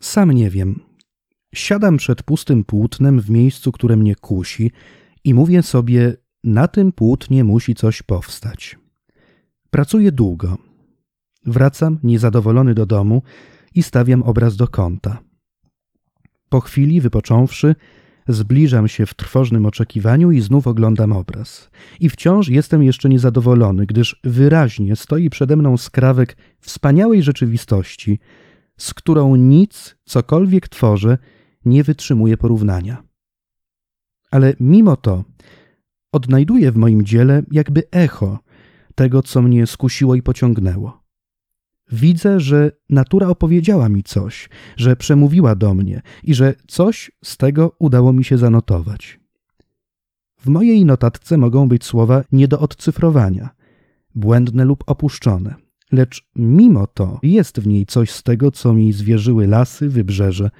Sam 0.00 0.32
nie 0.32 0.50
wiem. 0.50 0.80
Siadam 1.54 1.96
przed 1.96 2.22
pustym 2.22 2.64
płótnem 2.64 3.20
w 3.20 3.30
miejscu, 3.30 3.72
które 3.72 3.96
mnie 3.96 4.14
kusi 4.16 4.72
i 5.24 5.34
mówię 5.34 5.62
sobie, 5.62 6.16
na 6.44 6.68
tym 6.68 6.92
płótnie 6.92 7.44
musi 7.44 7.74
coś 7.74 8.02
powstać. 8.02 8.78
Pracuję 9.70 10.12
długo. 10.12 10.67
Wracam 11.50 11.98
niezadowolony 12.02 12.74
do 12.74 12.86
domu 12.86 13.22
i 13.74 13.82
stawiam 13.82 14.22
obraz 14.22 14.56
do 14.56 14.68
kąta. 14.68 15.18
Po 16.48 16.60
chwili, 16.60 17.00
wypocząwszy, 17.00 17.74
zbliżam 18.28 18.88
się 18.88 19.06
w 19.06 19.14
trwożnym 19.14 19.66
oczekiwaniu 19.66 20.30
i 20.30 20.40
znów 20.40 20.66
oglądam 20.66 21.12
obraz. 21.12 21.70
I 22.00 22.08
wciąż 22.08 22.48
jestem 22.48 22.82
jeszcze 22.82 23.08
niezadowolony, 23.08 23.86
gdyż 23.86 24.20
wyraźnie 24.24 24.96
stoi 24.96 25.30
przede 25.30 25.56
mną 25.56 25.76
skrawek 25.76 26.36
wspaniałej 26.60 27.22
rzeczywistości, 27.22 28.18
z 28.76 28.94
którą 28.94 29.36
nic, 29.36 29.96
cokolwiek 30.04 30.68
tworzę, 30.68 31.18
nie 31.64 31.84
wytrzymuje 31.84 32.36
porównania. 32.36 33.02
Ale 34.30 34.54
mimo 34.60 34.96
to 34.96 35.24
odnajduję 36.12 36.72
w 36.72 36.76
moim 36.76 37.04
dziele 37.04 37.42
jakby 37.50 37.82
echo 37.90 38.38
tego, 38.94 39.22
co 39.22 39.42
mnie 39.42 39.66
skusiło 39.66 40.14
i 40.14 40.22
pociągnęło. 40.22 41.07
Widzę, 41.92 42.40
że 42.40 42.72
natura 42.90 43.28
opowiedziała 43.28 43.88
mi 43.88 44.02
coś, 44.02 44.48
że 44.76 44.96
przemówiła 44.96 45.54
do 45.54 45.74
mnie 45.74 46.02
i 46.22 46.34
że 46.34 46.54
coś 46.66 47.10
z 47.24 47.36
tego 47.36 47.76
udało 47.78 48.12
mi 48.12 48.24
się 48.24 48.38
zanotować. 48.38 49.20
W 50.40 50.48
mojej 50.48 50.84
notatce 50.84 51.38
mogą 51.38 51.68
być 51.68 51.84
słowa 51.84 52.24
nie 52.32 52.48
do 52.48 52.60
odcyfrowania, 52.60 53.50
błędne 54.14 54.64
lub 54.64 54.84
opuszczone, 54.86 55.54
lecz 55.92 56.28
mimo 56.36 56.86
to 56.86 57.18
jest 57.22 57.60
w 57.60 57.66
niej 57.66 57.86
coś 57.86 58.10
z 58.10 58.22
tego, 58.22 58.50
co 58.50 58.72
mi 58.72 58.92
zwierzyły 58.92 59.46
lasy, 59.46 59.88
wybrzeże 59.88 60.50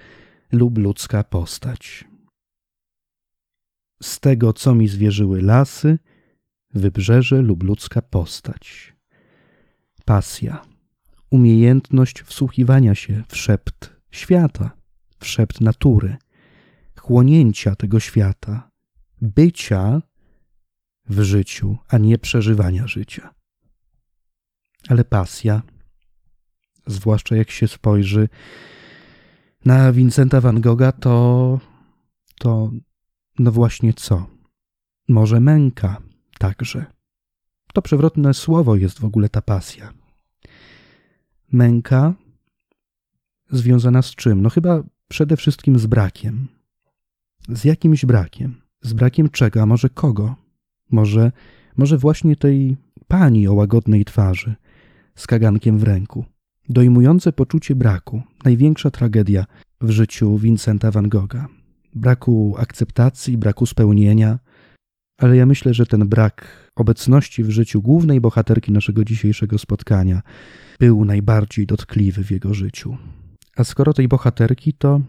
lub 0.53 0.79
ludzka 0.79 1.25
postać. 1.25 2.05
Z 4.03 4.21
tego, 4.21 4.53
co 4.53 4.75
mi 4.75 4.89
zwierzyły 4.89 5.43
lasy, 5.43 5.99
wybrzeże 6.75 7.43
lub 7.43 7.63
ludzka 7.63 8.03
postać. 8.03 8.95
Pasja 10.05 10.78
umiejętność 11.31 12.23
wsłuchiwania 12.23 12.95
się 12.95 13.25
w 13.29 13.37
szept 13.37 13.93
świata, 14.11 14.71
w 15.19 15.27
szept 15.27 15.61
natury, 15.61 16.17
chłonięcia 16.99 17.75
tego 17.75 18.01
świata, 18.01 18.71
bycia 19.21 20.03
w 21.09 21.21
życiu, 21.21 21.77
a 21.89 21.99
nie 21.99 22.19
przeżywania 22.19 22.87
życia. 22.87 23.35
Ale 24.89 25.05
pasja, 25.05 25.63
zwłaszcza 26.87 27.37
jak 27.37 27.51
się 27.51 27.69
spojrzy 27.69 28.29
na 29.65 29.93
Vincenta 29.93 30.41
van 30.41 30.61
Gogha, 30.61 30.93
to, 30.93 31.61
to 32.39 32.71
no 33.39 33.53
właśnie 33.53 33.95
co? 33.95 34.27
Może 35.09 35.41
męka 35.41 36.03
także. 36.39 36.87
To 37.75 37.83
przewrotne 37.83 38.35
słowo 38.35 38.77
jest 38.77 38.99
w 38.99 39.05
ogóle 39.05 39.29
ta 39.29 39.43
pasja 39.43 39.98
męka 41.53 42.15
związana 43.51 44.03
z 44.03 44.11
czym? 44.11 44.43
No 44.43 44.51
chyba 44.51 44.83
przede 45.09 45.37
wszystkim 45.37 45.79
z 45.79 45.87
brakiem. 45.87 46.49
Z 47.49 47.65
jakimś 47.65 48.07
brakiem. 48.07 48.55
Z 48.83 48.93
brakiem 48.93 49.29
czego, 49.29 49.63
a 49.63 49.67
może 49.67 49.89
kogo? 49.89 50.35
Może, 50.91 51.33
może 51.77 51.99
właśnie 51.99 52.37
tej 52.37 52.77
pani 53.09 53.49
o 53.49 53.55
łagodnej 53.55 54.05
twarzy, 54.05 54.55
z 55.15 55.27
kagankiem 55.27 55.79
w 55.79 55.83
ręku. 55.83 56.25
Dojmujące 56.69 57.33
poczucie 57.33 57.75
braku, 57.75 58.23
największa 58.45 58.91
tragedia 58.91 59.45
w 59.81 59.91
życiu 59.91 60.39
Vincenta 60.39 60.91
van 60.91 61.09
Gogha. 61.09 61.49
Braku 61.95 62.55
akceptacji, 62.59 63.39
braku 63.39 63.67
spełnienia, 63.67 64.39
ale 65.19 65.37
ja 65.37 65.47
myślę, 65.47 65.75
że 65.75 65.87
ten 65.87 66.09
brak 66.09 66.71
obecności 66.77 67.45
w 67.45 67.51
życiu 67.51 67.83
głównej 67.83 68.21
bohaterki 68.21 68.73
naszego 68.73 69.05
dzisiejszego 69.05 69.59
spotkania 69.59 70.23
był 70.79 71.05
najbardziej 71.05 71.67
dotkliwy 71.67 72.25
w 72.25 72.31
jego 72.31 72.55
życiu. 72.55 72.97
A 73.57 73.65
skoro 73.65 73.95
tej 73.95 74.09
bohaterki, 74.09 74.73
to, 74.73 75.01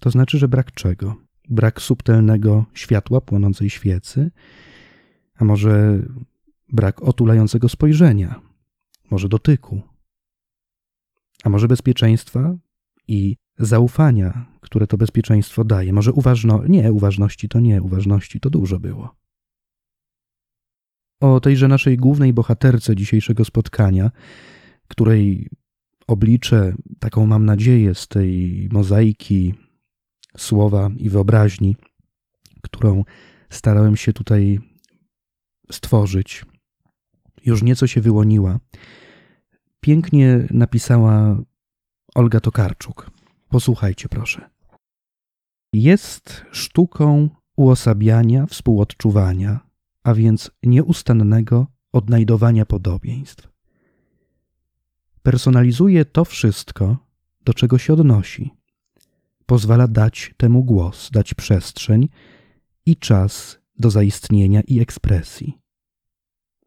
to 0.00 0.10
znaczy, 0.10 0.38
że 0.38 0.48
brak 0.48 0.72
czego? 0.72 1.16
Brak 1.48 1.80
subtelnego 1.80 2.64
światła 2.74 3.20
płonącej 3.20 3.70
świecy, 3.70 4.30
a 5.34 5.44
może 5.44 6.02
brak 6.68 7.02
otulającego 7.02 7.68
spojrzenia, 7.68 8.40
może 9.10 9.28
dotyku, 9.28 9.82
a 11.44 11.48
może 11.48 11.68
bezpieczeństwa 11.68 12.56
i 13.08 13.36
zaufania, 13.58 14.46
które 14.60 14.86
to 14.86 14.96
bezpieczeństwo 14.96 15.64
daje. 15.64 15.92
Może 15.92 16.12
uważno, 16.12 16.66
nie, 16.66 16.92
uważności 16.92 17.48
to 17.48 17.60
nie, 17.60 17.82
uważności 17.82 18.40
to 18.40 18.50
dużo 18.50 18.80
było. 18.80 19.16
O 21.20 21.40
tejże 21.40 21.68
naszej 21.68 21.96
głównej 21.96 22.32
bohaterce 22.32 22.96
dzisiejszego 22.96 23.44
spotkania 23.44 24.10
której 24.92 25.48
oblicze, 26.06 26.74
taką 26.98 27.26
mam 27.26 27.44
nadzieję, 27.44 27.94
z 27.94 28.08
tej 28.08 28.68
mozaiki 28.72 29.54
słowa 30.36 30.90
i 30.96 31.10
wyobraźni, 31.10 31.76
którą 32.62 33.04
starałem 33.50 33.96
się 33.96 34.12
tutaj 34.12 34.60
stworzyć, 35.70 36.44
już 37.44 37.62
nieco 37.62 37.86
się 37.86 38.00
wyłoniła. 38.00 38.58
Pięknie 39.80 40.46
napisała 40.50 41.42
Olga 42.14 42.40
Tokarczuk. 42.40 43.10
Posłuchajcie, 43.48 44.08
proszę. 44.08 44.50
Jest 45.72 46.44
sztuką 46.50 47.28
uosabiania, 47.56 48.46
współodczuwania, 48.46 49.60
a 50.04 50.14
więc 50.14 50.50
nieustannego 50.62 51.66
odnajdowania 51.92 52.66
podobieństw 52.66 53.51
personalizuje 55.22 56.04
to 56.04 56.24
wszystko, 56.24 56.96
do 57.44 57.54
czego 57.54 57.78
się 57.78 57.92
odnosi. 57.92 58.50
Pozwala 59.46 59.88
dać 59.88 60.34
temu 60.36 60.64
głos, 60.64 61.10
dać 61.10 61.34
przestrzeń 61.34 62.08
i 62.86 62.96
czas 62.96 63.58
do 63.78 63.90
zaistnienia 63.90 64.60
i 64.66 64.80
ekspresji. 64.80 65.58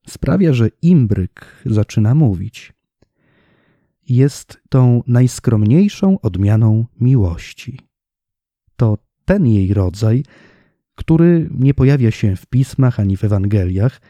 Sprawia, 0.07 0.53
że 0.53 0.69
imbryk 0.81 1.45
zaczyna 1.65 2.15
mówić. 2.15 2.73
Jest 4.09 4.61
tą 4.69 5.03
najskromniejszą 5.07 6.19
odmianą 6.21 6.85
miłości. 6.99 7.79
To 8.75 8.97
ten 9.25 9.47
jej 9.47 9.73
rodzaj, 9.73 10.23
który 10.95 11.49
nie 11.51 11.73
pojawia 11.73 12.11
się 12.11 12.35
w 12.35 12.45
pismach 12.45 12.99
ani 12.99 13.17
w 13.17 13.23
Ewangeliach, 13.23 14.01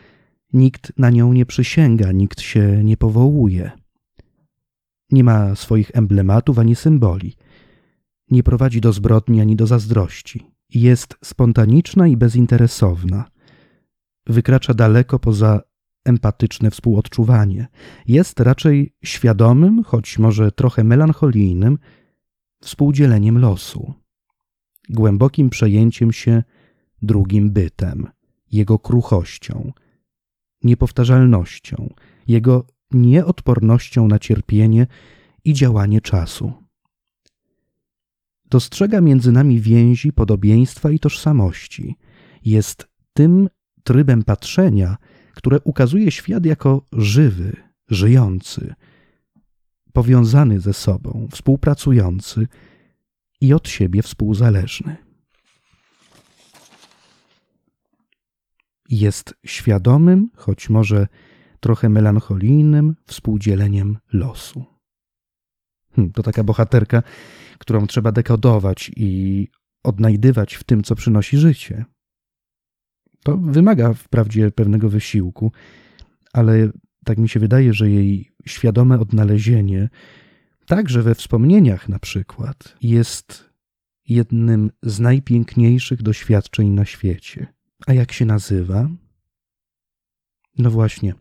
nikt 0.53 0.93
na 0.97 1.09
nią 1.09 1.33
nie 1.33 1.45
przysięga, 1.45 2.11
nikt 2.11 2.41
się 2.41 2.83
nie 2.83 2.97
powołuje. 2.97 3.71
Nie 5.11 5.23
ma 5.23 5.55
swoich 5.55 5.91
emblematów 5.93 6.59
ani 6.59 6.75
symboli. 6.75 7.35
Nie 8.31 8.43
prowadzi 8.43 8.81
do 8.81 8.93
zbrodni 8.93 9.41
ani 9.41 9.55
do 9.55 9.67
zazdrości. 9.67 10.51
Jest 10.69 11.15
spontaniczna 11.23 12.07
i 12.07 12.17
bezinteresowna. 12.17 13.25
Wykracza 14.27 14.73
daleko 14.73 15.19
poza 15.19 15.61
empatyczne 16.05 16.71
współodczuwanie. 16.71 17.67
Jest 18.07 18.39
raczej 18.39 18.93
świadomym, 19.03 19.83
choć 19.83 20.19
może 20.19 20.51
trochę 20.51 20.83
melancholijnym, 20.83 21.77
współdzieleniem 22.61 23.37
losu, 23.37 23.93
głębokim 24.89 25.49
przejęciem 25.49 26.11
się 26.11 26.43
drugim 27.01 27.51
bytem, 27.51 28.07
jego 28.51 28.79
kruchością, 28.79 29.73
niepowtarzalnością, 30.63 31.93
jego 32.27 32.67
nieodpornością 32.95 34.07
na 34.07 34.19
cierpienie 34.19 34.87
i 35.45 35.53
działanie 35.53 36.01
czasu. 36.01 36.53
Dostrzega 38.45 39.01
między 39.01 39.31
nami 39.31 39.59
więzi, 39.61 40.13
podobieństwa 40.13 40.91
i 40.91 40.99
tożsamości. 40.99 41.95
Jest 42.45 42.87
tym 43.13 43.49
trybem 43.83 44.23
patrzenia, 44.23 44.97
które 45.33 45.59
ukazuje 45.63 46.11
świat 46.11 46.45
jako 46.45 46.85
żywy, 46.93 47.55
żyjący, 47.89 48.73
powiązany 49.93 50.59
ze 50.59 50.73
sobą, 50.73 51.27
współpracujący 51.31 52.47
i 53.41 53.53
od 53.53 53.69
siebie 53.69 54.01
współzależny. 54.01 54.97
Jest 58.89 59.33
świadomym, 59.45 60.29
choć 60.35 60.69
może 60.69 61.07
trochę 61.65 61.89
melancholijnym 61.89 62.95
współdzieleniem 63.05 63.97
losu. 64.13 64.65
Hm, 65.95 66.11
to 66.11 66.23
taka 66.23 66.43
bohaterka, 66.43 67.03
którą 67.57 67.87
trzeba 67.87 68.11
dekodować 68.11 68.91
i 68.95 69.47
odnajdywać 69.83 70.53
w 70.53 70.63
tym, 70.63 70.83
co 70.83 70.95
przynosi 70.95 71.37
życie. 71.37 71.85
To 73.23 73.37
wymaga 73.37 73.93
wprawdzie 73.93 74.51
pewnego 74.51 74.89
wysiłku, 74.89 75.51
ale 76.33 76.69
tak 77.05 77.17
mi 77.17 77.29
się 77.29 77.39
wydaje, 77.39 77.73
że 77.73 77.89
jej 77.89 78.31
świadome 78.45 78.99
odnalezienie, 78.99 79.89
także 80.65 81.01
we 81.01 81.15
wspomnieniach 81.15 81.89
na 81.89 81.99
przykład, 81.99 82.77
jest 82.81 83.49
jednym 84.07 84.71
z 84.83 84.99
najpiękniejszych 84.99 86.01
doświadczeń 86.01 86.69
na 86.69 86.85
świecie. 86.85 87.47
A 87.87 87.93
jak 87.93 88.11
się 88.11 88.25
nazywa? 88.25 88.89
No 90.57 90.71
właśnie, 90.71 91.13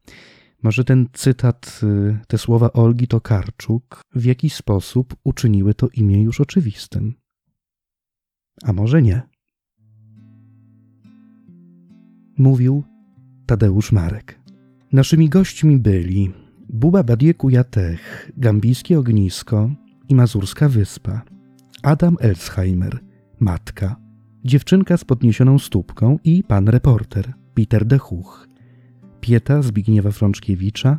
może 0.64 0.84
ten 0.84 1.06
cytat, 1.12 1.80
y, 1.82 2.18
te 2.28 2.38
słowa 2.38 2.72
Olgi 2.72 3.08
Tokarczuk 3.08 4.00
w 4.14 4.24
jakiś 4.24 4.54
sposób 4.54 5.16
uczyniły 5.24 5.74
to 5.74 5.88
imię 5.88 6.22
już 6.22 6.40
oczywistym. 6.40 7.14
A 8.62 8.72
może 8.72 9.02
nie? 9.02 9.22
Mówił 12.38 12.84
Tadeusz 13.46 13.92
Marek. 13.92 14.40
Naszymi 14.92 15.28
gośćmi 15.28 15.78
byli 15.78 16.32
Buba 16.68 17.02
Badie 17.02 17.34
Kujatech, 17.34 18.30
Gambijskie 18.36 18.98
Ognisko 18.98 19.70
i 20.08 20.14
Mazurska 20.14 20.68
Wyspa, 20.68 21.22
Adam 21.82 22.16
Elsheimer, 22.20 22.98
matka, 23.40 23.96
dziewczynka 24.44 24.96
z 24.96 25.04
podniesioną 25.04 25.58
stópką 25.58 26.18
i 26.24 26.44
pan 26.44 26.68
reporter, 26.68 27.32
Peter 27.54 27.84
de 27.84 27.98
Huch, 27.98 28.53
pieta 29.24 29.62
Zbigniewa 29.62 30.10
Frączkiewicza 30.10 30.98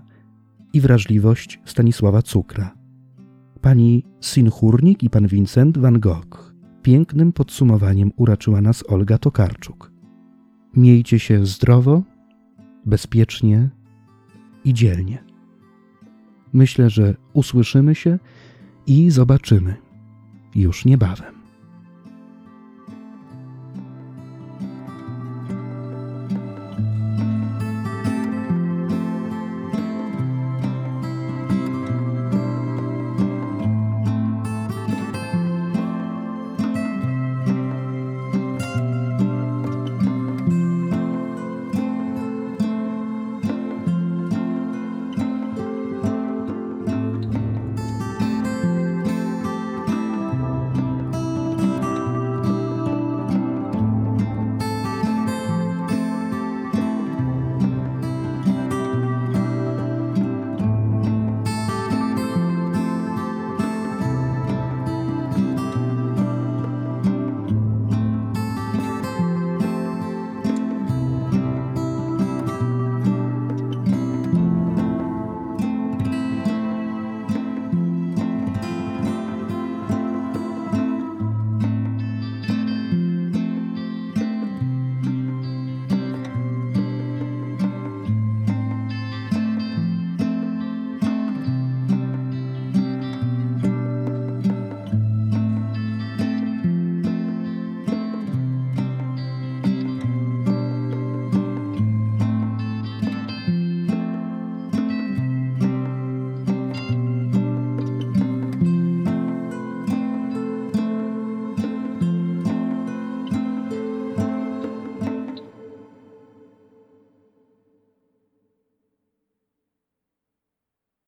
i 0.74 0.82
wrażliwość 0.82 1.60
Stanisława 1.66 2.22
Cukra, 2.22 2.76
pani 3.62 4.04
Sinchurnik 4.22 5.04
i 5.04 5.10
pan 5.10 5.28
Vincent 5.28 5.78
van 5.78 6.00
Gogh. 6.00 6.56
Pięknym 6.82 7.34
podsumowaniem 7.34 8.12
uraczyła 8.16 8.62
nas 8.62 8.84
Olga 8.88 9.18
Tokarczuk. 9.18 9.92
Miejcie 10.76 11.20
się 11.20 11.46
zdrowo, 11.46 12.04
bezpiecznie 12.86 13.70
i 14.64 14.74
dzielnie. 14.74 15.24
Myślę, 16.54 16.90
że 16.90 17.16
usłyszymy 17.34 17.96
się 17.96 18.20
i 18.88 19.12
zobaczymy 19.12 19.76
już 20.56 20.86
niebawem. 20.86 21.35